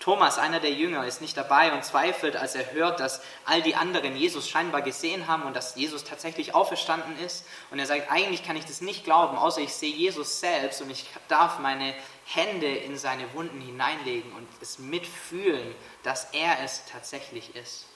Thomas, 0.00 0.38
einer 0.38 0.60
der 0.60 0.72
Jünger, 0.72 1.04
ist 1.06 1.20
nicht 1.20 1.36
dabei 1.36 1.72
und 1.72 1.84
zweifelt, 1.84 2.36
als 2.36 2.54
er 2.54 2.72
hört, 2.72 3.00
dass 3.00 3.20
all 3.44 3.62
die 3.62 3.74
anderen 3.74 4.16
Jesus 4.16 4.48
scheinbar 4.48 4.80
gesehen 4.82 5.26
haben 5.26 5.42
und 5.42 5.56
dass 5.56 5.74
Jesus 5.74 6.04
tatsächlich 6.04 6.54
auferstanden 6.54 7.18
ist. 7.18 7.44
Und 7.70 7.78
er 7.78 7.86
sagt, 7.86 8.10
eigentlich 8.10 8.44
kann 8.44 8.56
ich 8.56 8.64
das 8.64 8.80
nicht 8.80 9.04
glauben, 9.04 9.36
außer 9.36 9.60
ich 9.60 9.72
sehe 9.72 9.92
Jesus 9.92 10.40
selbst 10.40 10.80
und 10.80 10.90
ich 10.90 11.04
darf 11.26 11.58
meine 11.58 11.94
Hände 12.26 12.68
in 12.68 12.96
seine 12.96 13.32
Wunden 13.34 13.60
hineinlegen 13.60 14.32
und 14.32 14.46
es 14.60 14.78
mitfühlen, 14.78 15.74
dass 16.04 16.32
er 16.32 16.62
es 16.62 16.84
tatsächlich 16.86 17.56
ist. 17.56 17.86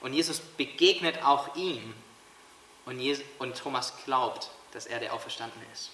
Und 0.00 0.14
Jesus 0.14 0.40
begegnet 0.40 1.22
auch 1.22 1.54
ihm 1.54 1.94
und, 2.86 3.56
Thomas 3.56 3.92
glaubt, 4.04 4.50
dass 4.72 4.86
er 4.86 4.98
der 4.98 5.12
Auferstandene 5.12 5.64
ist. 5.72 5.90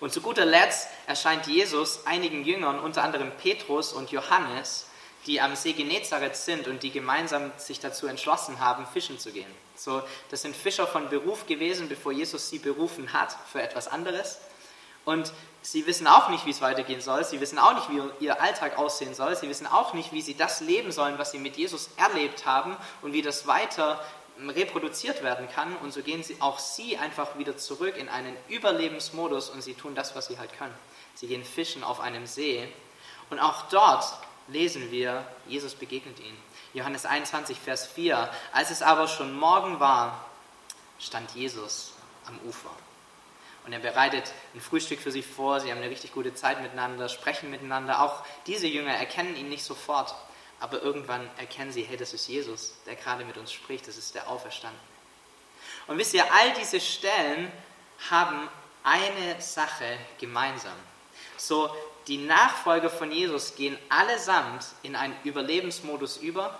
Und 0.00 0.12
zu 0.12 0.22
guter 0.22 0.46
Letzt 0.46 0.88
erscheint 1.06 1.46
Jesus 1.46 2.06
einigen 2.06 2.44
Jüngern, 2.44 2.80
unter 2.80 3.04
anderem 3.04 3.30
Petrus 3.36 3.92
und 3.92 4.10
Johannes, 4.10 4.86
die 5.26 5.40
am 5.40 5.54
See 5.54 5.74
Genezareth 5.74 6.36
sind 6.36 6.66
und 6.66 6.82
die 6.82 6.90
gemeinsam 6.90 7.52
sich 7.58 7.78
dazu 7.78 8.06
entschlossen 8.06 8.60
haben, 8.60 8.86
fischen 8.86 9.18
zu 9.18 9.30
gehen. 9.30 9.50
So, 9.76 10.02
das 10.30 10.42
sind 10.42 10.56
Fischer 10.56 10.86
von 10.86 11.10
Beruf 11.10 11.46
gewesen, 11.46 11.88
bevor 11.88 12.12
Jesus 12.12 12.48
sie 12.48 12.58
berufen 12.58 13.12
hat 13.12 13.36
für 13.52 13.60
etwas 13.60 13.88
anderes. 13.88 14.38
Und 15.04 15.32
sie 15.62 15.86
wissen 15.86 16.06
auch 16.06 16.28
nicht, 16.28 16.46
wie 16.46 16.50
es 16.50 16.60
weitergehen 16.60 17.00
soll. 17.00 17.24
Sie 17.24 17.40
wissen 17.40 17.58
auch 17.58 17.74
nicht, 17.74 17.90
wie 17.90 18.24
ihr 18.24 18.40
Alltag 18.40 18.78
aussehen 18.78 19.14
soll. 19.14 19.34
Sie 19.36 19.48
wissen 19.48 19.66
auch 19.66 19.94
nicht, 19.94 20.12
wie 20.12 20.22
sie 20.22 20.34
das 20.34 20.60
leben 20.60 20.92
sollen, 20.92 21.18
was 21.18 21.32
sie 21.32 21.38
mit 21.38 21.56
Jesus 21.56 21.90
erlebt 21.96 22.46
haben 22.46 22.76
und 23.02 23.12
wie 23.12 23.22
das 23.22 23.46
weiter 23.46 24.02
reproduziert 24.48 25.22
werden 25.22 25.48
kann. 25.48 25.76
Und 25.76 25.92
so 25.92 26.02
gehen 26.02 26.22
sie, 26.22 26.36
auch 26.40 26.58
sie 26.58 26.96
einfach 26.96 27.36
wieder 27.38 27.56
zurück 27.56 27.96
in 27.96 28.08
einen 28.08 28.36
Überlebensmodus 28.48 29.50
und 29.50 29.62
sie 29.62 29.74
tun 29.74 29.94
das, 29.94 30.14
was 30.14 30.26
sie 30.26 30.38
halt 30.38 30.56
können. 30.56 30.74
Sie 31.14 31.26
gehen 31.26 31.44
fischen 31.44 31.84
auf 31.84 32.00
einem 32.00 32.26
See. 32.26 32.66
Und 33.28 33.38
auch 33.38 33.68
dort 33.68 34.04
lesen 34.48 34.90
wir, 34.90 35.26
Jesus 35.46 35.74
begegnet 35.74 36.18
ihnen. 36.20 36.38
Johannes 36.72 37.04
21, 37.04 37.58
Vers 37.58 37.86
4. 37.86 38.30
Als 38.52 38.70
es 38.70 38.82
aber 38.82 39.08
schon 39.08 39.38
Morgen 39.38 39.80
war, 39.80 40.24
stand 40.98 41.32
Jesus 41.32 41.92
am 42.26 42.38
Ufer. 42.48 42.70
Und 43.66 43.72
er 43.72 43.78
bereitet 43.80 44.32
ein 44.54 44.60
Frühstück 44.60 45.00
für 45.00 45.12
sie 45.12 45.22
vor. 45.22 45.60
Sie 45.60 45.70
haben 45.70 45.78
eine 45.78 45.90
richtig 45.90 46.12
gute 46.12 46.34
Zeit 46.34 46.62
miteinander, 46.62 47.08
sprechen 47.08 47.50
miteinander. 47.50 48.02
Auch 48.02 48.24
diese 48.46 48.66
Jünger 48.66 48.94
erkennen 48.94 49.36
ihn 49.36 49.48
nicht 49.48 49.64
sofort. 49.64 50.14
Aber 50.60 50.82
irgendwann 50.82 51.28
erkennen 51.38 51.72
sie, 51.72 51.82
hey, 51.82 51.96
das 51.96 52.12
ist 52.12 52.28
Jesus, 52.28 52.74
der 52.86 52.94
gerade 52.94 53.24
mit 53.24 53.36
uns 53.38 53.52
spricht, 53.52 53.88
das 53.88 53.96
ist 53.96 54.14
der 54.14 54.28
Auferstanden. 54.28 54.80
Und 55.86 55.98
wisst 55.98 56.14
ihr, 56.14 56.24
all 56.32 56.52
diese 56.54 56.80
Stellen 56.80 57.50
haben 58.10 58.48
eine 58.84 59.40
Sache 59.40 59.98
gemeinsam. 60.18 60.76
So, 61.36 61.74
die 62.06 62.18
Nachfolger 62.18 62.90
von 62.90 63.10
Jesus 63.10 63.54
gehen 63.54 63.78
allesamt 63.88 64.66
in 64.82 64.96
einen 64.96 65.16
Überlebensmodus 65.24 66.18
über. 66.18 66.58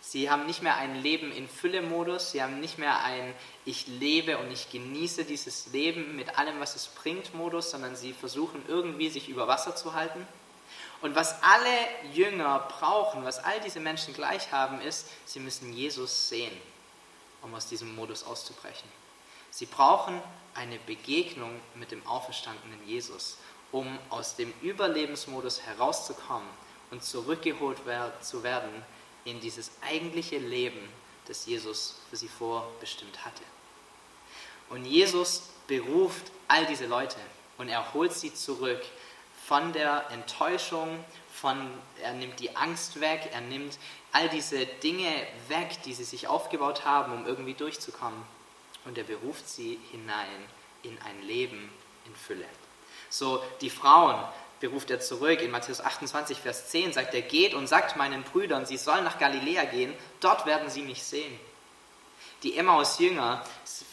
Sie 0.00 0.30
haben 0.30 0.46
nicht 0.46 0.62
mehr 0.62 0.76
ein 0.76 1.02
Leben 1.02 1.32
in 1.32 1.48
Fülle-Modus, 1.48 2.30
sie 2.30 2.42
haben 2.42 2.60
nicht 2.60 2.78
mehr 2.78 3.02
ein 3.02 3.34
Ich 3.64 3.86
lebe 3.88 4.38
und 4.38 4.50
ich 4.50 4.70
genieße 4.70 5.24
dieses 5.24 5.66
Leben 5.72 6.16
mit 6.16 6.38
allem, 6.38 6.60
was 6.60 6.76
es 6.76 6.86
bringt 6.86 7.34
Modus, 7.34 7.70
sondern 7.70 7.96
sie 7.96 8.12
versuchen 8.12 8.64
irgendwie 8.68 9.10
sich 9.10 9.28
über 9.28 9.48
Wasser 9.48 9.76
zu 9.76 9.94
halten. 9.94 10.26
Und 11.00 11.14
was 11.14 11.42
alle 11.42 12.12
Jünger 12.12 12.58
brauchen, 12.78 13.24
was 13.24 13.38
all 13.38 13.60
diese 13.60 13.80
Menschen 13.80 14.14
gleich 14.14 14.50
haben, 14.50 14.80
ist, 14.80 15.06
sie 15.26 15.38
müssen 15.38 15.72
Jesus 15.72 16.28
sehen, 16.28 16.56
um 17.42 17.54
aus 17.54 17.68
diesem 17.68 17.94
Modus 17.94 18.24
auszubrechen. 18.24 18.88
Sie 19.50 19.66
brauchen 19.66 20.20
eine 20.54 20.78
Begegnung 20.80 21.60
mit 21.74 21.92
dem 21.92 22.04
auferstandenen 22.06 22.84
Jesus, 22.86 23.38
um 23.70 23.98
aus 24.10 24.34
dem 24.36 24.52
Überlebensmodus 24.60 25.62
herauszukommen 25.62 26.48
und 26.90 27.04
zurückgeholt 27.04 27.78
zu 28.20 28.42
werden 28.42 28.70
in 29.24 29.40
dieses 29.40 29.70
eigentliche 29.82 30.38
Leben, 30.38 30.88
das 31.26 31.46
Jesus 31.46 31.96
für 32.10 32.16
sie 32.16 32.28
vorbestimmt 32.28 33.24
hatte. 33.24 33.42
Und 34.70 34.84
Jesus 34.84 35.44
beruft 35.66 36.32
all 36.48 36.66
diese 36.66 36.86
Leute 36.86 37.18
und 37.58 37.68
er 37.68 37.92
holt 37.94 38.12
sie 38.12 38.34
zurück 38.34 38.82
von 39.48 39.72
der 39.72 40.04
Enttäuschung, 40.10 41.02
von, 41.32 41.56
er 42.02 42.12
nimmt 42.12 42.38
die 42.38 42.54
Angst 42.54 43.00
weg, 43.00 43.30
er 43.32 43.40
nimmt 43.40 43.78
all 44.12 44.28
diese 44.28 44.66
Dinge 44.66 45.10
weg, 45.48 45.82
die 45.86 45.94
sie 45.94 46.04
sich 46.04 46.28
aufgebaut 46.28 46.84
haben, 46.84 47.14
um 47.14 47.26
irgendwie 47.26 47.54
durchzukommen. 47.54 48.22
Und 48.84 48.98
er 48.98 49.04
beruft 49.04 49.48
sie 49.48 49.80
hinein 49.90 50.44
in 50.82 50.98
ein 51.00 51.22
Leben 51.22 51.70
in 52.04 52.14
Fülle. 52.14 52.44
So, 53.08 53.42
die 53.62 53.70
Frauen 53.70 54.22
beruft 54.60 54.90
er 54.90 55.00
zurück. 55.00 55.40
In 55.40 55.50
Matthäus 55.50 55.80
28, 55.80 56.36
Vers 56.38 56.68
10 56.68 56.92
sagt 56.92 57.14
er, 57.14 57.22
geht 57.22 57.54
und 57.54 57.68
sagt 57.68 57.96
meinen 57.96 58.24
Brüdern, 58.24 58.66
sie 58.66 58.76
sollen 58.76 59.04
nach 59.04 59.18
Galiläa 59.18 59.64
gehen, 59.64 59.94
dort 60.20 60.44
werden 60.44 60.68
sie 60.68 60.82
mich 60.82 61.02
sehen. 61.02 61.40
Die 62.44 62.56
Emmaus-Jünger, 62.56 63.42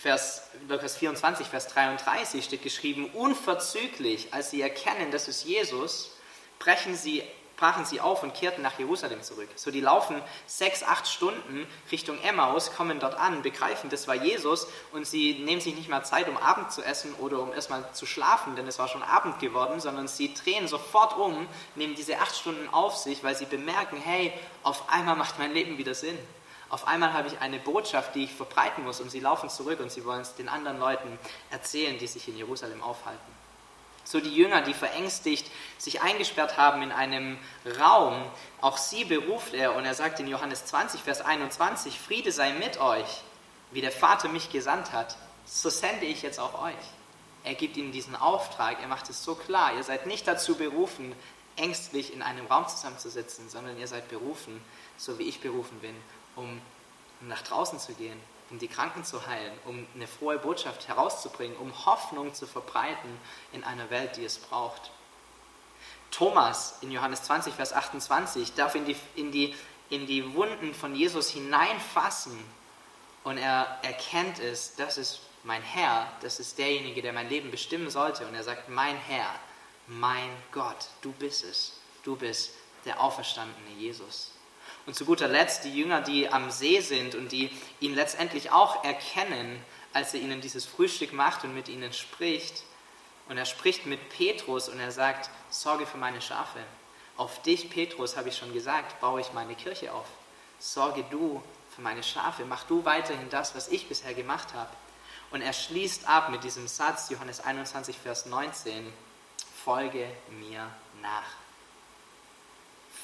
Vers, 0.02 0.44
Lukas 0.70 0.98
24, 0.98 1.48
Vers 1.48 1.68
33 1.70 2.46
steht 2.46 2.62
geschrieben, 2.62 3.10
unverzüglich, 3.14 4.36
als 4.36 4.52
sie 4.52 4.62
erkennen, 4.62 5.10
das 5.10 5.28
ist 5.28 5.46
Jesus, 5.46 6.12
brechen 6.60 6.96
sie, 6.96 7.24
brachen 7.58 7.86
sie 7.86 8.02
auf 8.02 8.22
und 8.22 8.36
kehrten 8.36 8.62
nach 8.62 8.78
Jerusalem 8.78 9.24
zurück. 9.24 9.50
So, 9.56 9.72
die 9.72 9.82
laufen 9.82 10.22
sechs, 10.46 10.84
acht 10.84 11.08
Stunden 11.08 11.66
Richtung 11.92 12.22
Emmaus, 12.22 12.72
kommen 12.76 13.00
dort 13.00 13.18
an, 13.18 13.42
begreifen, 13.42 13.90
das 13.90 14.08
war 14.08 14.14
Jesus 14.14 14.68
und 14.92 15.08
sie 15.08 15.40
nehmen 15.40 15.62
sich 15.62 15.74
nicht 15.74 15.90
mehr 15.90 16.04
Zeit, 16.04 16.30
um 16.30 16.38
Abend 16.38 16.72
zu 16.72 16.84
essen 16.84 17.16
oder 17.16 17.40
um 17.40 17.52
erstmal 17.52 17.92
zu 17.94 18.06
schlafen, 18.06 18.56
denn 18.56 18.68
es 18.68 18.78
war 18.78 18.88
schon 18.88 19.02
Abend 19.02 19.40
geworden, 19.40 19.80
sondern 19.80 20.08
sie 20.08 20.36
drehen 20.36 20.68
sofort 20.68 21.18
um, 21.18 21.48
nehmen 21.74 21.96
diese 21.96 22.20
acht 22.20 22.36
Stunden 22.36 22.70
auf 22.72 22.96
sich, 22.96 23.24
weil 23.24 23.36
sie 23.36 23.46
bemerken, 23.46 23.98
hey, 23.98 24.32
auf 24.62 24.88
einmal 24.88 25.16
macht 25.16 25.40
mein 25.40 25.52
Leben 25.52 25.80
wieder 25.80 25.96
Sinn 25.96 26.20
Auf 26.70 26.88
einmal 26.88 27.14
habe 27.14 27.28
ich 27.28 27.40
eine 27.40 27.60
Botschaft, 27.60 28.16
die 28.16 28.24
ich 28.24 28.34
verbreiten 28.34 28.84
muss 28.84 29.00
und 29.00 29.12
sie 29.12 29.20
laufen 29.20 29.50
zurück 29.50 29.80
und 29.80 29.92
sie 29.92 30.04
wollen 30.04 30.22
es 30.22 30.36
den 30.36 30.50
anderen 30.50 30.80
Leuten 30.80 31.20
erzählen, 31.52 31.98
die 31.98 32.08
sich 32.08 32.28
in 32.28 32.38
Jerusalem 32.38 32.82
aufhalten. 32.82 33.36
So 34.04 34.20
die 34.20 34.34
Jünger, 34.34 34.62
die 34.62 34.74
verängstigt 34.74 35.50
sich 35.80 36.02
eingesperrt 36.02 36.58
haben 36.58 36.84
in 36.84 36.92
einem 36.92 37.40
Raum, 37.80 38.22
auch 38.62 38.78
sie 38.78 39.04
beruft 39.04 39.54
er 39.54 39.76
und 39.76 39.86
er 39.86 39.96
sagt 39.96 40.20
in 40.20 40.28
Johannes 40.28 40.66
20, 40.66 41.02
Vers 41.02 41.22
21, 41.22 42.00
Friede 42.00 42.32
sei 42.32 42.54
mit 42.54 42.80
euch, 42.80 43.22
wie 43.72 43.82
der 43.82 43.92
Vater 43.92 44.28
mich 44.28 44.52
gesandt 44.52 44.92
hat, 44.92 45.18
so 45.46 45.70
sende 45.70 46.06
ich 46.06 46.22
jetzt 46.22 46.40
auch 46.40 46.62
euch. 46.62 46.74
Er 47.44 47.56
gibt 47.56 47.78
ihnen 47.78 47.92
diesen 47.92 48.16
Auftrag, 48.16 48.82
er 48.82 48.88
macht 48.88 49.10
es 49.10 49.24
so 49.24 49.36
klar, 49.36 49.76
ihr 49.76 49.84
seid 49.84 50.06
nicht 50.06 50.28
dazu 50.28 50.56
berufen, 50.56 51.16
ängstlich 51.56 52.14
in 52.14 52.22
einem 52.22 52.46
Raum 52.48 52.68
zusammenzusitzen, 52.68 53.50
sondern 53.50 53.78
ihr 53.80 53.88
seid 53.88 54.10
berufen, 54.10 54.64
so 54.98 55.18
wie 55.18 55.24
ich 55.24 55.42
berufen 55.42 55.80
bin, 55.80 55.96
um 56.36 56.62
nach 57.22 57.42
draußen 57.42 57.80
zu 57.80 57.94
gehen, 57.94 58.20
um 58.50 58.60
die 58.60 58.68
Kranken 58.68 59.04
zu 59.04 59.26
heilen, 59.26 59.54
um 59.66 59.88
eine 59.96 60.08
frohe 60.08 60.38
Botschaft 60.38 60.88
herauszubringen, 60.88 61.58
um 61.58 61.86
Hoffnung 61.86 62.34
zu 62.34 62.46
verbreiten 62.46 63.10
in 63.52 63.64
einer 63.64 63.90
Welt, 63.90 64.18
die 64.18 64.26
es 64.26 64.38
braucht. 64.38 64.92
Thomas 66.12 66.78
in 66.82 66.92
Johannes 66.92 67.24
20, 67.24 67.54
Vers 67.54 67.74
28 67.74 68.54
darf 68.54 68.76
in 68.76 68.86
die, 68.86 68.96
in 69.16 69.32
die, 69.32 69.56
in 69.90 70.06
die 70.06 70.34
Wunden 70.34 70.74
von 70.74 70.96
Jesus 70.96 71.30
hineinfassen 71.30 72.38
und 73.24 73.38
er 73.40 73.80
erkennt 73.82 74.40
es, 74.40 74.76
das 74.76 75.00
ist 75.00 75.20
mein 75.44 75.64
Herr, 75.64 76.08
das 76.22 76.40
ist 76.40 76.58
derjenige, 76.60 77.02
der 77.02 77.12
mein 77.12 77.28
Leben 77.28 77.50
bestimmen 77.50 77.90
sollte. 77.90 78.26
Und 78.28 78.36
er 78.36 78.44
sagt, 78.44 78.70
mein 78.70 78.98
Herr, 78.98 79.28
mein 79.88 80.30
Gott, 80.52 80.88
du 81.02 81.12
bist 81.12 81.44
es, 81.44 81.74
du 82.04 82.16
bist 82.16 82.52
der 82.86 83.02
auferstandene 83.02 83.72
Jesus. 83.78 84.32
Und 84.86 84.96
zu 84.96 85.06
guter 85.06 85.28
Letzt 85.28 85.64
die 85.64 85.76
Jünger, 85.76 86.02
die 86.02 86.30
am 86.30 86.52
See 86.52 86.80
sind 86.80 87.16
und 87.16 87.32
die 87.32 87.50
ihn 87.80 87.96
letztendlich 87.96 88.52
auch 88.52 88.84
erkennen, 88.84 89.64
als 89.94 90.14
er 90.14 90.20
ihnen 90.20 90.42
dieses 90.42 90.66
Frühstück 90.66 91.14
macht 91.14 91.44
und 91.44 91.56
mit 91.56 91.70
ihnen 91.70 91.92
spricht. 91.94 92.64
Und 93.28 93.38
er 93.38 93.46
spricht 93.46 93.88
mit 93.88 94.10
Petrus 94.10 94.70
und 94.70 94.80
er 94.80 94.92
sagt, 94.92 95.30
sorge 95.50 95.88
für 95.88 95.98
meine 95.98 96.22
Schafe. 96.22 96.60
Auf 97.18 97.42
dich, 97.42 97.70
Petrus, 97.70 98.18
habe 98.18 98.30
ich 98.30 98.38
schon 98.38 98.54
gesagt, 98.54 99.00
baue 99.00 99.22
ich 99.22 99.34
meine 99.34 99.56
Kirche 99.56 99.92
auf. 99.92 100.06
Sorge 100.60 101.04
du 101.10 101.42
für 101.74 101.82
meine 101.82 102.04
Schafe. 102.04 102.46
Mach 102.46 102.64
du 102.66 102.86
weiterhin 102.86 103.30
das, 103.30 103.56
was 103.56 103.70
ich 103.70 103.88
bisher 103.88 104.14
gemacht 104.14 104.54
habe. 104.54 104.70
Und 105.32 105.42
er 105.42 105.54
schließt 105.54 106.08
ab 106.08 106.30
mit 106.30 106.44
diesem 106.44 106.68
Satz, 106.68 107.10
Johannes 107.10 107.40
21, 107.40 107.98
Vers 107.98 108.28
19, 108.28 108.94
folge 109.64 110.08
mir 110.30 110.70
nach 111.02 111.45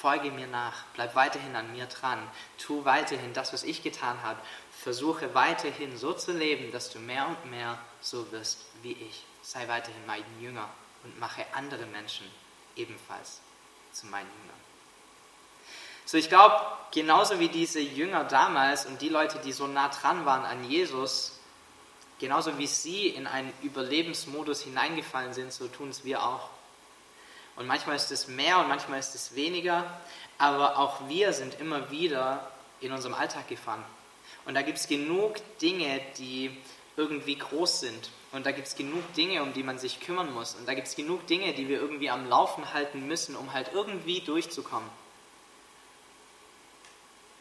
folge 0.02 0.32
mir 0.32 0.48
nach, 0.48 0.84
bleib 0.94 1.14
weiterhin 1.14 1.54
an 1.54 1.70
mir 1.72 1.86
dran, 1.86 2.18
tu 2.58 2.84
weiterhin 2.84 3.32
das, 3.32 3.52
was 3.52 3.62
ich 3.62 3.84
getan 3.84 4.20
habe, 4.24 4.40
versuche 4.82 5.32
weiterhin 5.32 5.96
so 5.96 6.12
zu 6.12 6.32
leben, 6.32 6.72
dass 6.72 6.90
du 6.90 6.98
mehr 6.98 7.28
und 7.28 7.50
mehr 7.52 7.78
so 8.00 8.32
wirst 8.32 8.66
wie 8.82 8.92
ich. 8.92 9.24
Sei 9.42 9.68
weiterhin 9.68 10.04
mein 10.04 10.24
Jünger 10.40 10.68
und 11.04 11.20
mache 11.20 11.46
andere 11.54 11.86
Menschen 11.86 12.28
ebenfalls 12.74 13.40
zu 13.92 14.06
meinen 14.06 14.28
Jüngern. 14.40 14.60
So, 16.04 16.18
ich 16.18 16.28
glaube, 16.28 16.56
genauso 16.92 17.38
wie 17.38 17.48
diese 17.48 17.78
Jünger 17.78 18.24
damals 18.24 18.86
und 18.86 19.00
die 19.00 19.08
Leute, 19.08 19.38
die 19.38 19.52
so 19.52 19.68
nah 19.68 19.88
dran 19.88 20.26
waren 20.26 20.44
an 20.44 20.64
Jesus, 20.64 21.38
genauso 22.18 22.58
wie 22.58 22.66
sie 22.66 23.06
in 23.06 23.28
einen 23.28 23.52
Überlebensmodus 23.62 24.62
hineingefallen 24.62 25.32
sind, 25.32 25.52
so 25.52 25.68
tun 25.68 25.90
es 25.90 26.04
wir 26.04 26.24
auch. 26.24 26.50
Und 27.56 27.66
manchmal 27.66 27.96
ist 27.96 28.10
es 28.10 28.28
mehr 28.28 28.58
und 28.58 28.68
manchmal 28.68 28.98
ist 28.98 29.14
es 29.14 29.34
weniger, 29.34 29.84
aber 30.38 30.78
auch 30.78 31.08
wir 31.08 31.32
sind 31.32 31.60
immer 31.60 31.90
wieder 31.90 32.50
in 32.80 32.92
unserem 32.92 33.14
Alltag 33.14 33.48
gefangen. 33.48 33.84
Und 34.44 34.54
da 34.54 34.62
gibt 34.62 34.78
es 34.78 34.88
genug 34.88 35.36
Dinge, 35.58 36.00
die 36.18 36.56
irgendwie 36.96 37.36
groß 37.36 37.80
sind. 37.80 38.10
Und 38.32 38.46
da 38.46 38.52
gibt 38.52 38.66
es 38.66 38.74
genug 38.74 39.12
Dinge, 39.14 39.42
um 39.42 39.52
die 39.52 39.62
man 39.62 39.78
sich 39.78 40.00
kümmern 40.00 40.32
muss. 40.32 40.54
Und 40.54 40.66
da 40.66 40.74
gibt 40.74 40.88
es 40.88 40.96
genug 40.96 41.26
Dinge, 41.26 41.52
die 41.52 41.68
wir 41.68 41.80
irgendwie 41.80 42.10
am 42.10 42.28
Laufen 42.28 42.72
halten 42.72 43.06
müssen, 43.06 43.36
um 43.36 43.52
halt 43.52 43.70
irgendwie 43.72 44.20
durchzukommen. 44.20 44.88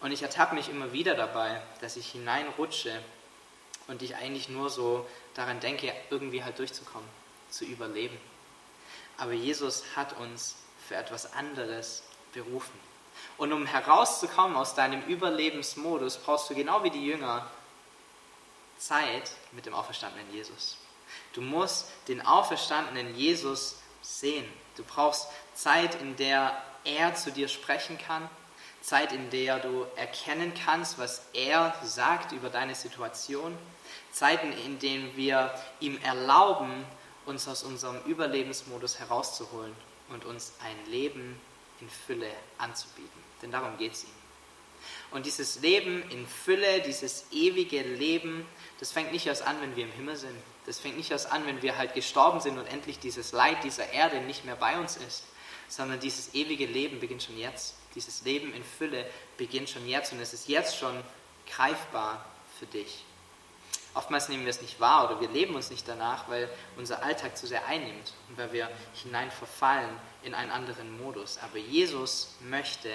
Und 0.02 0.12
ich 0.12 0.24
ertappe 0.24 0.56
mich 0.56 0.70
immer 0.70 0.94
wieder 0.94 1.16
dabei, 1.16 1.62
dass 1.80 1.96
ich 1.96 2.12
hineinrutsche 2.12 2.92
und 3.88 4.02
ich 4.02 4.16
eigentlich 4.16 4.50
nur 4.50 4.70
so 4.70 5.06
daran 5.36 5.60
denke, 5.60 5.94
irgendwie 6.10 6.44
halt 6.44 6.60
durchzukommen, 6.60 7.08
zu 7.50 7.66
überleben. 7.66 8.18
Aber 9.18 9.34
Jesus 9.34 9.84
hat 9.96 10.18
uns 10.18 10.56
für 10.88 10.96
etwas 10.96 11.34
anderes 11.34 12.04
berufen. 12.34 12.80
Und 13.38 13.54
um 13.54 13.66
herauszukommen 13.66 14.56
aus 14.56 14.76
deinem 14.76 15.02
Überlebensmodus, 15.04 16.18
brauchst 16.18 16.50
du 16.50 16.56
genau 16.56 16.84
wie 16.84 16.90
die 16.90 17.06
Jünger 17.06 17.46
Zeit 18.78 19.32
mit 19.52 19.66
dem 19.66 19.74
auferstandenen 19.74 20.32
Jesus. 20.34 20.78
Du 21.34 21.42
musst 21.42 21.88
den 22.08 22.26
auferstandenen 22.26 23.16
Jesus 23.16 23.80
sehen. 24.02 24.46
Du 24.76 24.84
brauchst 24.84 25.28
Zeit, 25.54 25.96
in 26.02 26.16
der 26.16 26.62
er 26.84 27.14
zu 27.16 27.32
dir 27.32 27.48
sprechen 27.48 27.98
kann, 27.98 28.28
Zeit, 28.82 29.12
in 29.14 29.30
der 29.30 29.60
du 29.60 29.86
erkennen 29.96 30.54
kannst, 30.66 30.98
was 30.98 31.22
er 31.34 31.76
sagt 31.84 32.32
über 32.32 32.50
deine 32.50 32.74
Situation, 32.74 33.56
Zeiten, 34.12 34.52
in 34.52 34.80
denen 34.80 35.16
wir 35.16 35.54
ihm 35.80 36.00
erlauben, 36.02 36.86
uns 37.26 37.48
aus 37.48 37.64
unserem 37.64 38.02
Überlebensmodus 38.06 39.00
herauszuholen 39.00 39.74
und 40.10 40.26
uns 40.26 40.54
ein 40.64 40.92
Leben 40.92 41.40
in 41.80 41.90
Fülle 41.90 42.32
anzubieten. 42.58 43.10
Denn 43.42 43.52
darum 43.52 43.78
geht 43.78 43.94
es 43.94 44.04
ihm. 44.04 44.10
Und 45.12 45.26
dieses 45.26 45.60
Leben 45.62 46.04
in 46.10 46.26
Fülle, 46.26 46.82
dieses 46.82 47.26
ewige 47.32 47.82
Leben, 47.82 48.46
das 48.80 48.92
fängt 48.92 49.12
nicht 49.12 49.28
erst 49.28 49.44
an, 49.44 49.60
wenn 49.62 49.76
wir 49.76 49.84
im 49.84 49.92
Himmel 49.92 50.16
sind. 50.16 50.36
Das 50.66 50.80
fängt 50.80 50.98
nicht 50.98 51.12
erst 51.12 51.32
an, 51.32 51.46
wenn 51.46 51.62
wir 51.62 51.78
halt 51.78 51.94
gestorben 51.94 52.40
sind 52.40 52.58
und 52.58 52.66
endlich 52.66 53.00
dieses 53.00 53.32
Leid 53.32 53.64
dieser 53.64 53.92
Erde 53.92 54.22
nicht 54.22 54.46
mehr 54.46 54.56
bei 54.56 54.80
uns 54.80 54.98
ist, 54.98 55.24
sondern 55.68 56.00
dieses 56.00 56.34
ewige 56.34 56.66
Leben 56.66 57.00
beginnt 57.00 57.24
schon 57.24 57.38
jetzt. 57.38 57.76
Dieses 57.96 58.24
Leben 58.24 58.54
in 58.54 58.64
Fülle 58.64 59.06
beginnt 59.38 59.70
schon 59.70 59.88
jetzt 59.88 60.14
und 60.14 60.20
es 60.20 60.34
ist 60.34 60.48
jetzt 60.48 60.78
schon 60.78 61.04
greifbar 61.48 62.26
für 62.58 62.66
dich. 62.66 63.04
Oftmals 63.94 64.30
nehmen 64.30 64.44
wir 64.44 64.50
es 64.52 64.62
nicht 64.62 64.80
wahr 64.80 65.10
oder 65.10 65.20
wir 65.20 65.30
leben 65.30 65.56
uns 65.56 65.70
nicht 65.70 65.88
danach, 65.88 66.30
weil 66.30 66.50
unser 66.78 67.04
Alltag 67.04 67.38
zu 67.38 67.46
sehr 67.46 67.66
einnimmt 67.66 68.14
und 68.30 68.38
weil 68.38 68.52
wir 68.54 68.70
hinein 68.94 69.30
verfallen 69.32 69.90
in 70.24 70.34
einen 70.34 70.52
anderen 70.52 70.98
Modus. 70.98 71.40
Aber 71.42 71.58
Jesus 71.58 72.36
möchte 72.40 72.90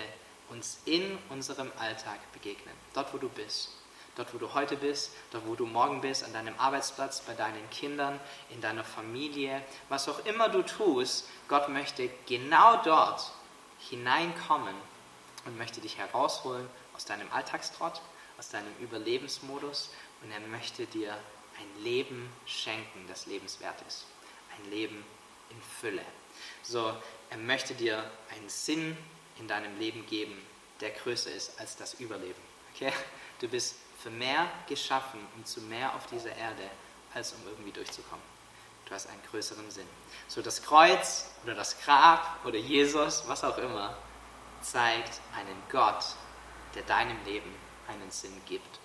uns 0.48 0.78
in 0.84 1.18
unserem 1.28 1.70
Alltag 1.78 2.18
begegnen, 2.32 2.74
dort 2.94 3.12
wo 3.12 3.18
du 3.18 3.28
bist. 3.28 3.70
Dort, 4.16 4.32
wo 4.32 4.38
du 4.38 4.54
heute 4.54 4.78
bist, 4.78 5.10
dort, 5.30 5.46
wo 5.46 5.54
du 5.54 5.66
morgen 5.66 6.00
bist, 6.00 6.24
an 6.24 6.32
deinem 6.32 6.58
Arbeitsplatz, 6.58 7.20
bei 7.20 7.34
deinen 7.34 7.68
Kindern, 7.68 8.18
in 8.48 8.62
deiner 8.62 8.82
Familie, 8.82 9.62
was 9.90 10.08
auch 10.08 10.24
immer 10.24 10.48
du 10.48 10.62
tust, 10.62 11.28
Gott 11.48 11.68
möchte 11.68 12.08
genau 12.26 12.82
dort 12.82 13.30
hineinkommen 13.90 14.74
und 15.44 15.58
möchte 15.58 15.82
dich 15.82 15.98
herausholen 15.98 16.66
aus 16.94 17.04
deinem 17.04 17.30
Alltagstrott, 17.30 18.00
aus 18.38 18.48
deinem 18.48 18.74
Überlebensmodus 18.80 19.90
und 20.22 20.30
er 20.30 20.40
möchte 20.40 20.86
dir 20.86 21.16
ein 21.58 21.82
Leben 21.82 22.30
schenken, 22.46 23.06
das 23.08 23.26
lebenswert 23.26 23.80
ist. 23.86 24.06
Ein 24.56 24.70
Leben 24.70 25.04
in 25.50 25.60
Fülle. 25.80 26.04
So, 26.62 26.94
er 27.30 27.36
möchte 27.38 27.74
dir 27.74 28.10
einen 28.30 28.48
Sinn 28.48 28.96
in 29.38 29.48
deinem 29.48 29.78
Leben 29.78 30.06
geben, 30.06 30.36
der 30.80 30.90
größer 30.90 31.30
ist 31.30 31.58
als 31.60 31.76
das 31.76 31.94
Überleben. 31.94 32.40
Okay? 32.74 32.92
Du 33.40 33.48
bist 33.48 33.76
für 34.02 34.10
mehr 34.10 34.50
geschaffen 34.68 35.20
und 35.36 35.46
zu 35.46 35.60
mehr 35.62 35.94
auf 35.94 36.06
dieser 36.06 36.34
Erde, 36.36 36.70
als 37.14 37.32
um 37.32 37.40
irgendwie 37.46 37.72
durchzukommen. 37.72 38.24
Du 38.86 38.94
hast 38.94 39.08
einen 39.08 39.22
größeren 39.30 39.70
Sinn. 39.70 39.86
So 40.28 40.42
das 40.42 40.62
Kreuz 40.62 41.30
oder 41.42 41.54
das 41.54 41.80
Grab 41.80 42.44
oder 42.44 42.58
Jesus, 42.58 43.24
was 43.26 43.42
auch 43.42 43.58
immer, 43.58 43.96
zeigt 44.62 45.20
einen 45.34 45.62
Gott, 45.70 46.04
der 46.74 46.82
deinem 46.82 47.22
Leben 47.24 47.52
einen 47.88 48.10
Sinn 48.10 48.40
gibt 48.46 48.78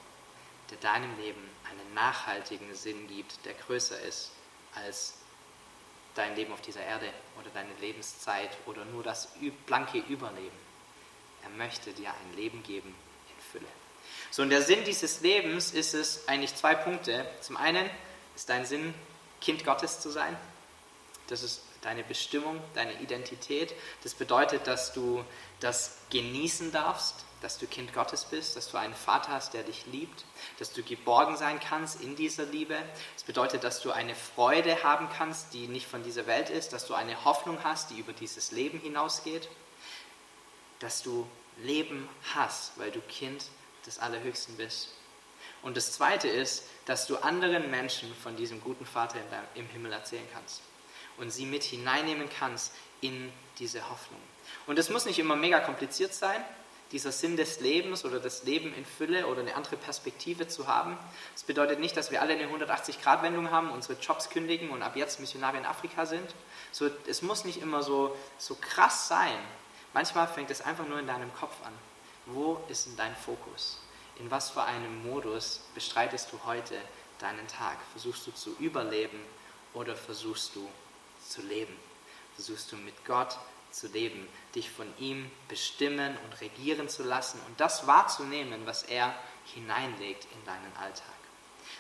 der 0.72 0.80
deinem 0.80 1.16
Leben 1.18 1.42
einen 1.70 1.94
nachhaltigen 1.94 2.74
Sinn 2.74 3.08
gibt, 3.08 3.46
der 3.46 3.54
größer 3.54 4.00
ist 4.02 4.32
als 4.74 5.14
dein 6.16 6.36
Leben 6.36 6.52
auf 6.54 6.62
dieser 6.62 6.82
Erde 6.82 7.12
oder 7.40 7.50
deine 7.54 7.74
Lebenszeit 7.80 8.50
oder 8.66 8.86
nur 8.86 9.04
das 9.04 9.30
blanke 9.66 10.00
Überleben. 10.00 10.58
Er 11.44 11.50
möchte 11.50 11.92
dir 11.94 12.10
ein 12.10 12.36
Leben 12.36 12.64
geben 12.64 12.90
in 12.90 13.52
Fülle. 13.52 13.72
So, 14.30 14.42
und 14.44 14.50
der 14.50 14.62
Sinn 14.62 14.84
dieses 14.86 15.22
Lebens 15.22 15.72
ist 15.72 15.94
es 15.94 16.28
eigentlich 16.28 16.56
zwei 16.56 16.76
Punkte. 16.76 17.30
Zum 17.42 17.58
einen 17.58 17.90
ist 18.36 18.50
dein 18.50 18.66
Sinn, 18.66 18.94
Kind 19.40 19.66
Gottes 19.66 20.00
zu 20.00 20.10
sein. 20.10 20.38
Das 21.28 21.44
ist 21.44 21.62
deine 21.82 22.04
Bestimmung, 22.04 22.62
deine 22.74 23.00
Identität. 23.02 23.74
Das 24.04 24.14
bedeutet, 24.14 24.68
dass 24.68 24.94
du 24.94 25.24
das 25.60 25.98
genießen 26.10 26.72
darfst, 26.72 27.26
dass 27.42 27.58
du 27.58 27.66
Kind 27.66 27.94
Gottes 27.94 28.26
bist, 28.26 28.56
dass 28.56 28.70
du 28.70 28.78
einen 28.78 28.94
Vater 28.94 29.32
hast, 29.32 29.54
der 29.56 29.64
dich 29.64 29.88
liebt, 29.88 30.26
dass 30.60 30.72
du 30.72 30.84
geborgen 30.84 31.38
sein 31.38 31.60
kannst 31.60 32.02
in 32.02 32.16
dieser 32.16 32.46
Liebe. 32.46 32.78
Es 33.18 33.24
bedeutet, 33.24 33.64
dass 33.64 33.82
du 33.82 33.92
eine 33.92 34.14
Freude 34.14 34.84
haben 34.84 35.10
kannst, 35.18 35.54
die 35.54 35.68
nicht 35.68 35.88
von 35.88 36.04
dieser 36.04 36.28
Welt 36.28 36.52
ist, 36.52 36.72
dass 36.72 36.86
du 36.86 36.94
eine 36.94 37.26
Hoffnung 37.26 37.58
hast, 37.64 37.90
die 37.90 38.00
über 38.00 38.14
dieses 38.14 38.52
Leben 38.52 38.80
hinausgeht, 38.80 39.50
dass 40.80 41.02
du 41.02 41.28
Leben 41.58 42.08
hast, 42.36 42.78
weil 42.78 42.92
du 42.92 43.02
Kind 43.02 43.46
des 43.88 43.98
Allerhöchsten 43.98 44.56
bist. 44.58 44.90
Und 45.64 45.78
das 45.78 45.92
Zweite 45.92 46.28
ist, 46.28 46.64
dass 46.86 47.08
du 47.08 47.18
anderen 47.18 47.70
Menschen 47.72 48.14
von 48.16 48.36
diesem 48.36 48.62
guten 48.62 48.86
Vater 48.86 49.20
im 49.56 49.68
Himmel 49.68 49.94
erzählen 49.94 50.28
kannst 50.32 50.62
und 51.22 51.30
sie 51.32 51.46
mit 51.46 51.64
hineinnehmen 51.64 52.28
kannst 52.38 52.74
in 53.00 53.32
diese 53.60 53.90
Hoffnung. 53.90 54.20
Und 54.68 54.78
es 54.80 54.90
muss 54.90 55.06
nicht 55.06 55.20
immer 55.20 55.36
mega 55.36 55.60
kompliziert 55.60 56.14
sein, 56.14 56.44
dieser 56.92 57.12
Sinn 57.12 57.38
des 57.38 57.62
Lebens 57.62 58.04
oder 58.04 58.20
das 58.20 58.44
Leben 58.44 58.74
in 58.74 58.86
Fülle 58.86 59.28
oder 59.28 59.42
eine 59.42 59.56
andere 59.56 59.78
Perspektive 59.78 60.48
zu 60.48 60.68
haben. 60.68 60.98
Das 61.34 61.44
bedeutet 61.44 61.80
nicht, 61.80 61.96
dass 61.96 62.12
wir 62.12 62.22
alle 62.22 62.34
eine 62.34 62.48
180-Grad-Wendung 62.48 63.50
haben, 63.50 63.72
unsere 63.72 63.98
Jobs 64.00 64.30
kündigen 64.30 64.72
und 64.72 64.82
ab 64.82 64.96
jetzt 64.96 65.20
Missionare 65.20 65.58
in 65.58 65.66
Afrika 65.66 66.06
sind. 66.06 66.36
So, 66.72 66.90
es 67.08 67.22
muss 67.22 67.46
nicht 67.46 67.62
immer 67.62 67.82
so, 67.82 68.18
so 68.38 68.58
krass 68.60 69.08
sein. 69.08 69.38
Manchmal 69.94 70.28
fängt 70.28 70.52
es 70.52 70.62
einfach 70.62 70.88
nur 70.88 71.00
in 71.00 71.08
deinem 71.08 71.34
Kopf 71.34 71.56
an. 71.66 71.74
Wo 72.26 72.62
ist 72.68 72.88
denn 72.88 72.98
dein 72.98 73.16
Fokus? 73.16 73.80
In 74.20 74.30
was 74.30 74.52
für 74.52 74.64
einem 74.64 75.04
Modus 75.10 75.62
bestreitest 75.74 76.32
du 76.32 76.40
heute 76.46 76.76
deinen 77.20 77.48
Tag? 77.48 77.78
Versuchst 77.92 78.28
du 78.28 78.32
zu 78.32 78.56
überleben 78.60 79.20
oder 79.74 79.96
versuchst 79.96 80.56
du 80.56 80.70
zu 81.32 81.42
leben? 81.42 81.76
Versuchst 82.36 82.72
du 82.72 82.76
mit 82.76 83.06
Gott 83.06 83.38
zu 83.72 83.88
leben, 83.88 84.28
dich 84.54 84.70
von 84.70 84.92
ihm 85.00 85.30
bestimmen 85.48 86.18
und 86.26 86.42
regieren 86.42 86.90
zu 86.90 87.04
lassen 87.04 87.40
und 87.48 87.60
das 87.60 87.88
wahrzunehmen, 87.88 88.66
was 88.66 88.84
er 88.84 89.16
hineinlegt 89.54 90.28
in 90.34 90.46
deinen 90.46 90.76
Alltag. 90.78 91.06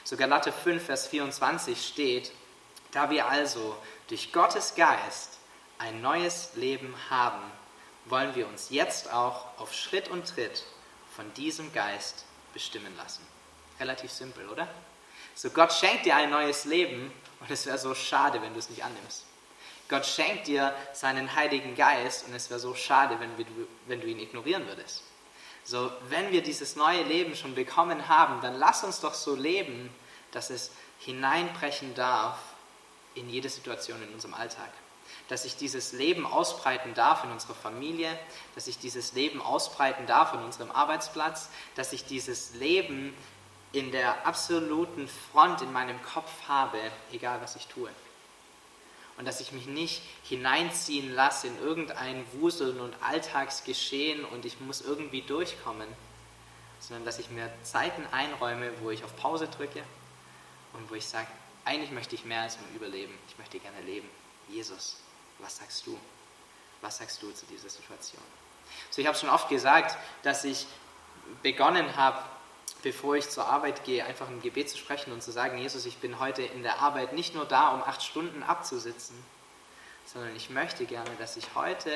So 0.03 0.17
Galate 0.17 0.51
5, 0.51 0.83
Vers 0.83 1.07
24 1.07 1.85
steht, 1.85 2.31
da 2.91 3.09
wir 3.09 3.27
also 3.27 3.77
durch 4.07 4.31
Gottes 4.31 4.75
Geist 4.75 5.37
ein 5.77 6.01
neues 6.01 6.51
Leben 6.55 6.93
haben, 7.09 7.41
wollen 8.05 8.35
wir 8.35 8.47
uns 8.47 8.69
jetzt 8.69 9.11
auch 9.11 9.59
auf 9.59 9.73
Schritt 9.73 10.09
und 10.09 10.27
Tritt 10.27 10.63
von 11.15 11.33
diesem 11.33 11.71
Geist 11.73 12.25
bestimmen 12.53 12.95
lassen. 12.97 13.25
Relativ 13.79 14.11
simpel, 14.11 14.47
oder? 14.49 14.67
So 15.35 15.49
Gott 15.49 15.73
schenkt 15.73 16.05
dir 16.05 16.15
ein 16.15 16.29
neues 16.29 16.65
Leben 16.65 17.11
und 17.39 17.49
es 17.49 17.65
wäre 17.65 17.77
so 17.77 17.95
schade, 17.95 18.41
wenn 18.41 18.53
du 18.53 18.59
es 18.59 18.69
nicht 18.69 18.83
annimmst. 18.83 19.25
Gott 19.91 20.06
schenkt 20.06 20.47
dir 20.47 20.73
seinen 20.93 21.36
Heiligen 21.36 21.75
Geist 21.75 22.25
und 22.25 22.34
es 22.34 22.49
wäre 22.49 22.62
so 22.62 22.73
schade, 22.73 23.19
wenn, 23.19 23.38
wir, 23.38 23.45
wenn 23.88 23.99
du 23.99 24.08
ihn 24.08 24.19
ignorieren 24.19 24.65
würdest. 24.65 25.04
So, 25.65 25.91
wenn 26.08 26.32
wir 26.32 26.41
dieses 26.41 26.77
neue 26.77 27.04
Leben 27.04 27.36
schon 27.36 27.56
bekommen 27.56 28.08
haben, 28.08 28.39
dann 28.41 28.58
lass 28.58 28.86
uns 28.86 29.01
doch 29.01 29.13
so 29.13 29.36
leben, 29.36 29.93
dass 30.32 30.49
es 30.49 30.71
hineinbrechen 30.99 31.93
darf 31.93 32.38
in 33.15 33.30
jede 33.30 33.49
Situation 33.49 34.01
in 34.01 34.13
unserem 34.13 34.34
Alltag. 34.34 34.69
Dass 35.27 35.43
sich 35.43 35.58
dieses 35.58 35.91
Leben 35.91 36.25
ausbreiten 36.25 36.93
darf 36.93 37.25
in 37.25 37.32
unserer 37.32 37.54
Familie, 37.54 38.17
dass 38.56 38.65
sich 38.65 38.80
dieses 38.80 39.12
Leben 39.12 39.41
ausbreiten 39.41 40.08
darf 40.08 40.34
in 40.34 40.39
unserem 40.39 40.71
Arbeitsplatz, 40.71 41.49
dass 41.75 41.89
sich 41.89 42.06
dieses 42.06 42.54
Leben 42.56 43.13
in 43.73 43.91
der 43.91 44.25
absoluten 44.25 45.10
Front 45.34 45.62
in 45.62 45.73
meinem 45.73 46.01
Kopf 46.01 46.32
habe, 46.47 46.80
egal 47.12 47.41
was 47.41 47.58
ich 47.58 47.67
tue 47.67 47.89
und 49.17 49.26
dass 49.26 49.39
ich 49.39 49.52
mich 49.52 49.67
nicht 49.67 50.02
hineinziehen 50.24 51.13
lasse 51.13 51.47
in 51.47 51.60
irgendein 51.60 52.26
Wuseln 52.34 52.80
und 52.80 52.95
Alltagsgeschehen 53.02 54.26
und 54.26 54.45
ich 54.45 54.60
muss 54.60 54.82
irgendwie 54.82 55.21
durchkommen, 55.21 55.88
sondern 56.80 57.06
dass 57.06 57.19
ich 57.19 57.30
mir 57.30 57.52
Zeiten 57.63 58.06
einräume, 58.12 58.71
wo 58.82 58.89
ich 58.89 59.04
auf 59.04 59.15
Pause 59.17 59.47
drücke 59.47 59.84
und 60.74 60.89
wo 60.89 60.95
ich 60.95 61.06
sage, 61.06 61.28
eigentlich 61.65 61.91
möchte 61.91 62.15
ich 62.15 62.26
mehr 62.26 62.41
als 62.41 62.58
nur 62.58 62.67
überleben, 62.76 63.13
ich 63.28 63.38
möchte 63.38 63.60
gerne 63.60 63.82
leben. 63.82 64.10
Jesus, 64.50 64.97
was 65.39 65.58
sagst 65.58 65.86
du? 65.86 65.97
Was 66.82 66.97
sagst 66.97 67.21
du 67.21 67.32
zu 67.32 67.45
dieser 67.45 67.69
Situation? 67.69 68.24
So, 68.89 69.02
ich 69.02 69.08
habe 69.08 69.17
schon 69.17 69.30
oft 69.30 69.50
gesagt, 69.50 69.97
dass 70.24 70.43
ich 70.43 70.65
begonnen 71.43 71.95
habe, 71.95 72.24
bevor 72.84 73.15
ich 73.15 73.30
zur 73.30 73.48
Arbeit 73.48 73.84
gehe, 73.84 74.06
einfach 74.06 74.28
ein 74.28 74.41
Gebet 74.41 74.70
zu 74.70 74.78
sprechen 74.78 75.12
und 75.12 75.22
zu 75.22 75.32
sagen, 75.32 75.58
Jesus, 75.58 75.86
ich 75.86 75.98
bin 75.98 76.20
heute 76.20 76.41
in 76.41 76.63
der 76.63 76.80
Arbeit 76.80 77.13
nicht 77.13 77.36
nur 77.36 77.46
da, 77.46 77.70
um 77.70 77.84
acht 77.84 78.04
Stunden 78.04 78.44
abzusitzen, 78.44 79.15
sondern 80.06 80.36
ich 80.36 80.50
möchte 80.50 80.86
gerne, 80.86 81.10
dass 81.20 81.38
ich 81.38 81.56
heute 81.56 81.91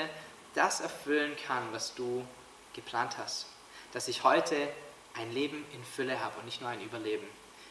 das 0.54 0.82
erfüllen 0.82 1.36
kann, 1.48 1.63
was 1.71 1.95
du 1.95 2.26
geplant 2.74 3.17
hast. 3.17 3.48
Dass 3.93 4.08
ich 4.08 4.24
heute 4.24 4.56
ein 5.13 5.32
Leben 5.32 5.65
in 5.74 5.84
Fülle 5.84 6.19
habe 6.24 6.38
und 6.39 6.45
nicht 6.45 6.62
nur 6.62 6.69
ein 6.69 6.82
Überleben. 6.82 7.28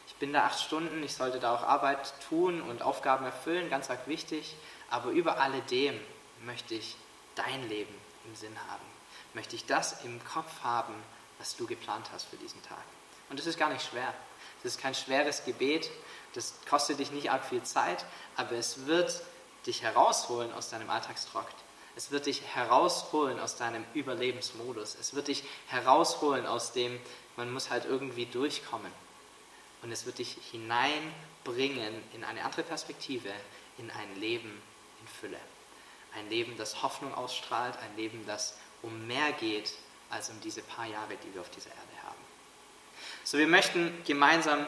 Ich 0.07 0.15
bin 0.15 0.33
da 0.33 0.45
acht 0.45 0.59
Stunden, 0.59 1.03
ich 1.03 1.13
sollte 1.13 1.39
da 1.39 1.53
auch 1.53 1.63
Arbeit 1.63 2.13
tun 2.29 2.61
und 2.61 2.81
Aufgaben 2.81 3.25
erfüllen, 3.25 3.69
ganz 3.69 3.89
arg 3.89 4.07
wichtig, 4.07 4.55
aber 4.89 5.09
über 5.11 5.39
alledem 5.39 5.99
möchte 6.43 6.75
ich 6.75 6.95
dein 7.35 7.67
Leben 7.69 7.93
im 8.25 8.35
Sinn 8.35 8.55
haben. 8.69 8.85
Möchte 9.33 9.55
ich 9.55 9.65
das 9.65 10.03
im 10.03 10.23
Kopf 10.23 10.63
haben, 10.63 10.93
was 11.39 11.55
du 11.55 11.65
geplant 11.67 12.09
hast 12.13 12.25
für 12.25 12.37
diesen 12.37 12.61
Tag. 12.63 12.83
Und 13.29 13.39
das 13.39 13.45
ist 13.45 13.57
gar 13.57 13.69
nicht 13.69 13.85
schwer. 13.85 14.13
Das 14.61 14.73
ist 14.73 14.81
kein 14.81 14.95
schweres 14.95 15.43
Gebet, 15.45 15.89
das 16.33 16.53
kostet 16.69 16.99
dich 16.99 17.11
nicht 17.11 17.31
arg 17.31 17.45
viel 17.45 17.63
Zeit, 17.63 18.05
aber 18.35 18.53
es 18.53 18.87
wird 18.87 19.21
dich 19.65 19.81
herausholen 19.81 20.51
aus 20.53 20.69
deinem 20.69 20.89
Alltagstrakt. 20.89 21.55
Es 21.95 22.11
wird 22.11 22.25
dich 22.25 22.41
herausholen 22.53 23.39
aus 23.39 23.55
deinem 23.55 23.85
Überlebensmodus. 23.93 24.97
Es 24.99 25.15
wird 25.15 25.29
dich 25.29 25.43
herausholen 25.67 26.45
aus 26.45 26.73
dem, 26.73 26.99
man 27.37 27.53
muss 27.53 27.69
halt 27.69 27.85
irgendwie 27.85 28.25
durchkommen. 28.25 28.91
Und 29.81 29.91
es 29.91 30.05
wird 30.05 30.17
dich 30.17 30.37
hineinbringen 30.51 31.93
in 32.13 32.23
eine 32.25 32.43
andere 32.43 32.63
Perspektive, 32.63 33.31
in 33.77 33.89
ein 33.91 34.15
Leben 34.19 34.61
in 34.99 35.07
Fülle. 35.07 35.39
Ein 36.15 36.29
Leben, 36.29 36.57
das 36.57 36.81
Hoffnung 36.83 37.13
ausstrahlt, 37.13 37.77
ein 37.77 37.95
Leben, 37.95 38.25
das 38.25 38.57
um 38.81 39.07
mehr 39.07 39.31
geht 39.33 39.71
als 40.09 40.29
um 40.29 40.39
diese 40.41 40.61
paar 40.63 40.85
Jahre, 40.85 41.15
die 41.23 41.33
wir 41.33 41.41
auf 41.41 41.49
dieser 41.49 41.69
Erde. 41.69 41.94
So, 43.27 43.39
wir 43.39 43.47
möchten 43.47 43.91
gemeinsam 44.05 44.67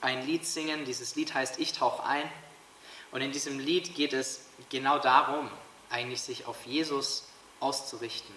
ein 0.00 0.26
Lied 0.26 0.44
singen. 0.44 0.84
Dieses 0.84 1.14
Lied 1.14 1.32
heißt 1.32 1.60
Ich 1.60 1.74
tauche 1.74 2.02
ein. 2.02 2.28
Und 3.12 3.20
in 3.20 3.30
diesem 3.30 3.60
Lied 3.60 3.94
geht 3.94 4.12
es 4.12 4.46
genau 4.68 4.98
darum, 4.98 5.48
eigentlich 5.90 6.20
sich 6.20 6.46
auf 6.46 6.66
Jesus 6.66 7.28
auszurichten, 7.60 8.34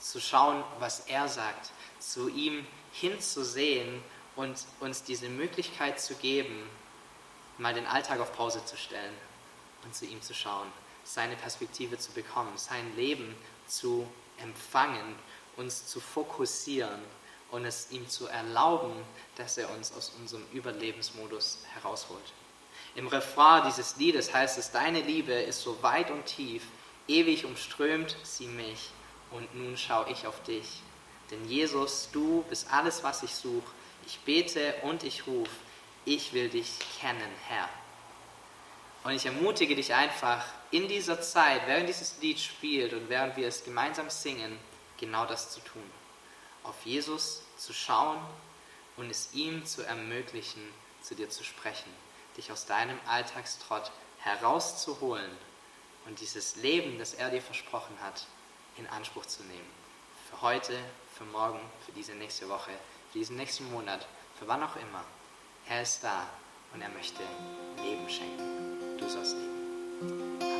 zu 0.00 0.20
schauen, 0.20 0.64
was 0.80 1.06
er 1.06 1.28
sagt, 1.28 1.70
zu 2.00 2.28
ihm 2.28 2.66
hinzusehen 2.90 4.02
und 4.34 4.58
uns 4.80 5.04
diese 5.04 5.28
Möglichkeit 5.28 6.00
zu 6.00 6.16
geben, 6.16 6.68
mal 7.58 7.74
den 7.74 7.86
Alltag 7.86 8.18
auf 8.18 8.32
Pause 8.32 8.64
zu 8.64 8.76
stellen 8.76 9.14
und 9.84 9.94
zu 9.94 10.04
ihm 10.04 10.20
zu 10.20 10.34
schauen, 10.34 10.66
seine 11.04 11.36
Perspektive 11.36 11.96
zu 11.96 12.10
bekommen, 12.10 12.50
sein 12.56 12.96
Leben 12.96 13.36
zu 13.68 14.04
empfangen, 14.38 15.14
uns 15.56 15.86
zu 15.86 16.00
fokussieren 16.00 16.98
und 17.50 17.64
es 17.64 17.90
ihm 17.90 18.08
zu 18.08 18.26
erlauben, 18.26 18.92
dass 19.36 19.58
er 19.58 19.70
uns 19.70 19.92
aus 19.92 20.12
unserem 20.20 20.44
Überlebensmodus 20.52 21.58
herausholt. 21.74 22.32
Im 22.94 23.08
Refrain 23.08 23.64
dieses 23.66 23.96
Liedes 23.96 24.32
heißt 24.32 24.58
es, 24.58 24.72
deine 24.72 25.00
Liebe 25.00 25.32
ist 25.32 25.60
so 25.60 25.82
weit 25.82 26.10
und 26.10 26.24
tief, 26.24 26.62
ewig 27.08 27.44
umströmt 27.44 28.16
sie 28.22 28.46
mich 28.46 28.90
und 29.30 29.54
nun 29.54 29.76
schaue 29.76 30.10
ich 30.10 30.26
auf 30.26 30.42
dich. 30.42 30.80
Denn 31.30 31.44
Jesus, 31.48 32.08
du 32.12 32.44
bist 32.48 32.68
alles, 32.72 33.02
was 33.02 33.22
ich 33.22 33.34
suche. 33.34 33.70
Ich 34.06 34.20
bete 34.20 34.74
und 34.82 35.02
ich 35.02 35.26
rufe, 35.26 35.50
ich 36.04 36.32
will 36.32 36.48
dich 36.48 36.78
kennen, 37.00 37.30
Herr. 37.48 37.68
Und 39.04 39.12
ich 39.12 39.26
ermutige 39.26 39.76
dich 39.76 39.92
einfach, 39.94 40.44
in 40.70 40.88
dieser 40.88 41.20
Zeit, 41.20 41.62
während 41.66 41.88
dieses 41.88 42.20
Lied 42.20 42.40
spielt 42.40 42.92
und 42.92 43.08
während 43.08 43.36
wir 43.36 43.46
es 43.46 43.64
gemeinsam 43.64 44.10
singen, 44.10 44.58
genau 44.98 45.26
das 45.26 45.50
zu 45.50 45.60
tun. 45.60 45.90
Auf 46.66 46.84
Jesus 46.84 47.42
zu 47.56 47.72
schauen 47.72 48.18
und 48.96 49.10
es 49.10 49.32
ihm 49.32 49.64
zu 49.64 49.82
ermöglichen, 49.82 50.62
zu 51.02 51.14
dir 51.14 51.30
zu 51.30 51.44
sprechen, 51.44 51.90
dich 52.36 52.50
aus 52.50 52.66
deinem 52.66 52.98
Alltagstrott 53.06 53.92
herauszuholen 54.18 55.30
und 56.06 56.20
dieses 56.20 56.56
Leben, 56.56 56.98
das 56.98 57.14
er 57.14 57.30
dir 57.30 57.42
versprochen 57.42 57.96
hat, 58.02 58.26
in 58.76 58.86
Anspruch 58.88 59.26
zu 59.26 59.42
nehmen. 59.44 59.70
Für 60.30 60.42
heute, 60.42 60.78
für 61.16 61.24
morgen, 61.24 61.60
für 61.84 61.92
diese 61.92 62.12
nächste 62.12 62.48
Woche, 62.48 62.72
für 63.12 63.18
diesen 63.18 63.36
nächsten 63.36 63.70
Monat, 63.70 64.06
für 64.38 64.48
wann 64.48 64.62
auch 64.62 64.76
immer. 64.76 65.04
Er 65.68 65.82
ist 65.82 66.02
da 66.02 66.26
und 66.74 66.82
er 66.82 66.90
möchte 66.90 67.22
Leben 67.82 68.08
schenken. 68.08 68.98
Du 68.98 69.08
sollst 69.08 69.34
leben. 69.34 70.55